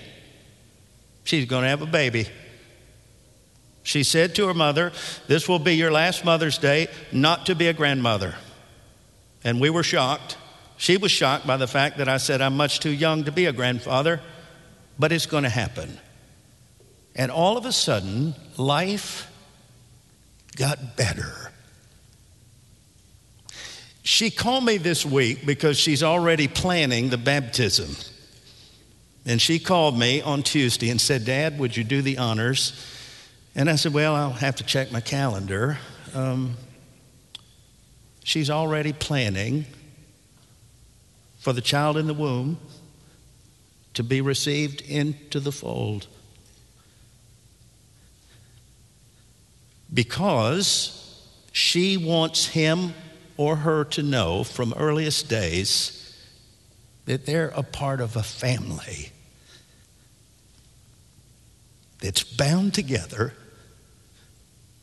She's 1.24 1.44
going 1.44 1.64
to 1.64 1.68
have 1.68 1.82
a 1.82 1.86
baby. 1.86 2.28
She 3.86 4.02
said 4.02 4.34
to 4.34 4.48
her 4.48 4.54
mother, 4.54 4.90
This 5.28 5.48
will 5.48 5.60
be 5.60 5.76
your 5.76 5.92
last 5.92 6.24
Mother's 6.24 6.58
Day, 6.58 6.88
not 7.12 7.46
to 7.46 7.54
be 7.54 7.68
a 7.68 7.72
grandmother. 7.72 8.34
And 9.44 9.60
we 9.60 9.70
were 9.70 9.84
shocked. 9.84 10.36
She 10.76 10.96
was 10.96 11.12
shocked 11.12 11.46
by 11.46 11.56
the 11.56 11.68
fact 11.68 11.98
that 11.98 12.08
I 12.08 12.16
said 12.16 12.40
I'm 12.40 12.56
much 12.56 12.80
too 12.80 12.90
young 12.90 13.22
to 13.24 13.32
be 13.32 13.46
a 13.46 13.52
grandfather, 13.52 14.20
but 14.98 15.12
it's 15.12 15.26
going 15.26 15.44
to 15.44 15.48
happen. 15.48 16.00
And 17.14 17.30
all 17.30 17.56
of 17.56 17.64
a 17.64 17.70
sudden, 17.70 18.34
life 18.56 19.30
got 20.56 20.96
better. 20.96 21.52
She 24.02 24.30
called 24.30 24.64
me 24.64 24.78
this 24.78 25.06
week 25.06 25.46
because 25.46 25.78
she's 25.78 26.02
already 26.02 26.48
planning 26.48 27.10
the 27.10 27.18
baptism. 27.18 27.94
And 29.24 29.40
she 29.40 29.60
called 29.60 29.96
me 29.96 30.22
on 30.22 30.42
Tuesday 30.42 30.90
and 30.90 31.00
said, 31.00 31.24
Dad, 31.24 31.60
would 31.60 31.76
you 31.76 31.84
do 31.84 32.02
the 32.02 32.18
honors? 32.18 32.72
And 33.58 33.70
I 33.70 33.76
said, 33.76 33.94
Well, 33.94 34.14
I'll 34.14 34.32
have 34.32 34.56
to 34.56 34.64
check 34.64 34.92
my 34.92 35.00
calendar. 35.00 35.78
Um, 36.12 36.56
she's 38.22 38.50
already 38.50 38.92
planning 38.92 39.64
for 41.38 41.54
the 41.54 41.62
child 41.62 41.96
in 41.96 42.06
the 42.06 42.14
womb 42.14 42.58
to 43.94 44.04
be 44.04 44.20
received 44.20 44.82
into 44.82 45.40
the 45.40 45.50
fold. 45.50 46.06
Because 49.92 51.26
she 51.50 51.96
wants 51.96 52.48
him 52.48 52.92
or 53.38 53.56
her 53.56 53.84
to 53.84 54.02
know 54.02 54.44
from 54.44 54.74
earliest 54.76 55.30
days 55.30 56.14
that 57.06 57.24
they're 57.24 57.52
a 57.56 57.62
part 57.62 58.02
of 58.02 58.16
a 58.16 58.22
family 58.22 59.12
that's 62.00 62.22
bound 62.22 62.74
together 62.74 63.32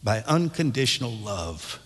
by 0.04 0.22
unconditional 0.28 1.12
love. 1.12 1.80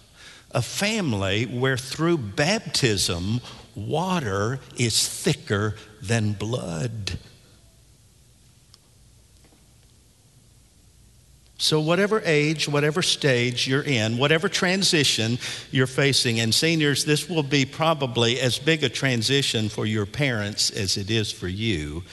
A 0.52 0.62
family 0.62 1.46
where 1.46 1.78
through 1.78 2.18
baptism 2.18 3.42
water 3.76 4.60
is 4.78 5.08
thicker 5.08 5.76
than 6.02 6.34
blood. 6.34 7.20
So, 11.60 11.80
whatever 11.80 12.22
age, 12.24 12.68
whatever 12.70 13.02
stage 13.02 13.68
you're 13.68 13.84
in, 13.84 14.20
whatever 14.20 14.48
transition 14.48 15.40
you're 15.72 15.88
facing, 15.88 16.40
and 16.40 16.54
seniors, 16.54 17.04
this 17.04 17.28
will 17.28 17.44
be 17.44 17.66
probably 17.66 18.40
as 18.40 18.60
big 18.60 18.84
a 18.84 18.90
transition 18.90 19.68
for 19.68 19.86
your 19.86 20.06
parents 20.06 20.70
as 20.70 20.98
it 20.98 21.10
is 21.10 21.32
for 21.32 21.48
you. 21.48 22.04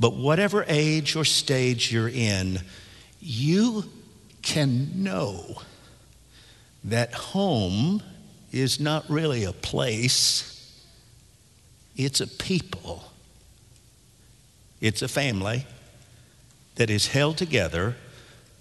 But 0.00 0.16
whatever 0.16 0.64
age 0.66 1.14
or 1.14 1.24
stage 1.24 1.92
you're 1.92 2.08
in, 2.08 2.60
you 3.20 3.84
can 4.42 5.02
know 5.02 5.62
that 6.84 7.12
home 7.12 8.02
is 8.52 8.80
not 8.80 9.08
really 9.08 9.44
a 9.44 9.52
place 9.52 10.50
it's 11.96 12.20
a 12.20 12.26
people, 12.26 13.04
it's 14.80 15.02
a 15.02 15.08
family 15.08 15.66
that 16.76 16.88
is 16.88 17.08
held 17.08 17.36
together 17.36 17.96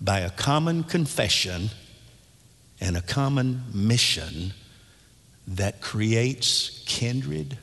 by 0.02 0.20
a 0.20 0.30
common 0.30 0.84
confession 0.84 1.70
and 2.82 2.98
a 2.98 3.02
common 3.02 3.64
mission 3.74 4.54
that 5.48 5.80
creates 5.80 6.84
kindred 6.86 7.58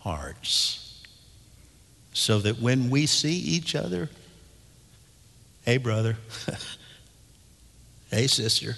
hearts. 0.00 1.02
So 2.12 2.38
that 2.40 2.60
when 2.60 2.90
we 2.90 3.06
see 3.06 3.36
each 3.36 3.74
other, 3.74 4.10
hey, 5.64 5.78
brother, 5.78 6.18
hey, 8.12 8.26
sister, 8.26 8.76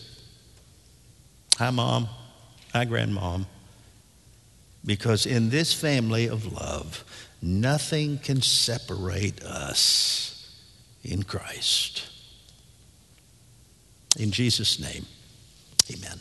hi, 1.58 1.68
mom, 1.68 2.08
hi, 2.72 2.84
grandmom, 2.84 3.44
because 4.86 5.26
in 5.26 5.50
this 5.50 5.74
family 5.74 6.28
of 6.28 6.52
love, 6.52 7.04
nothing 7.42 8.16
can 8.18 8.40
separate 8.40 9.42
us 9.42 10.56
in 11.02 11.24
Christ. 11.24 12.08
In 14.16 14.30
Jesus' 14.30 14.78
name, 14.78 15.04
amen. 15.92 16.20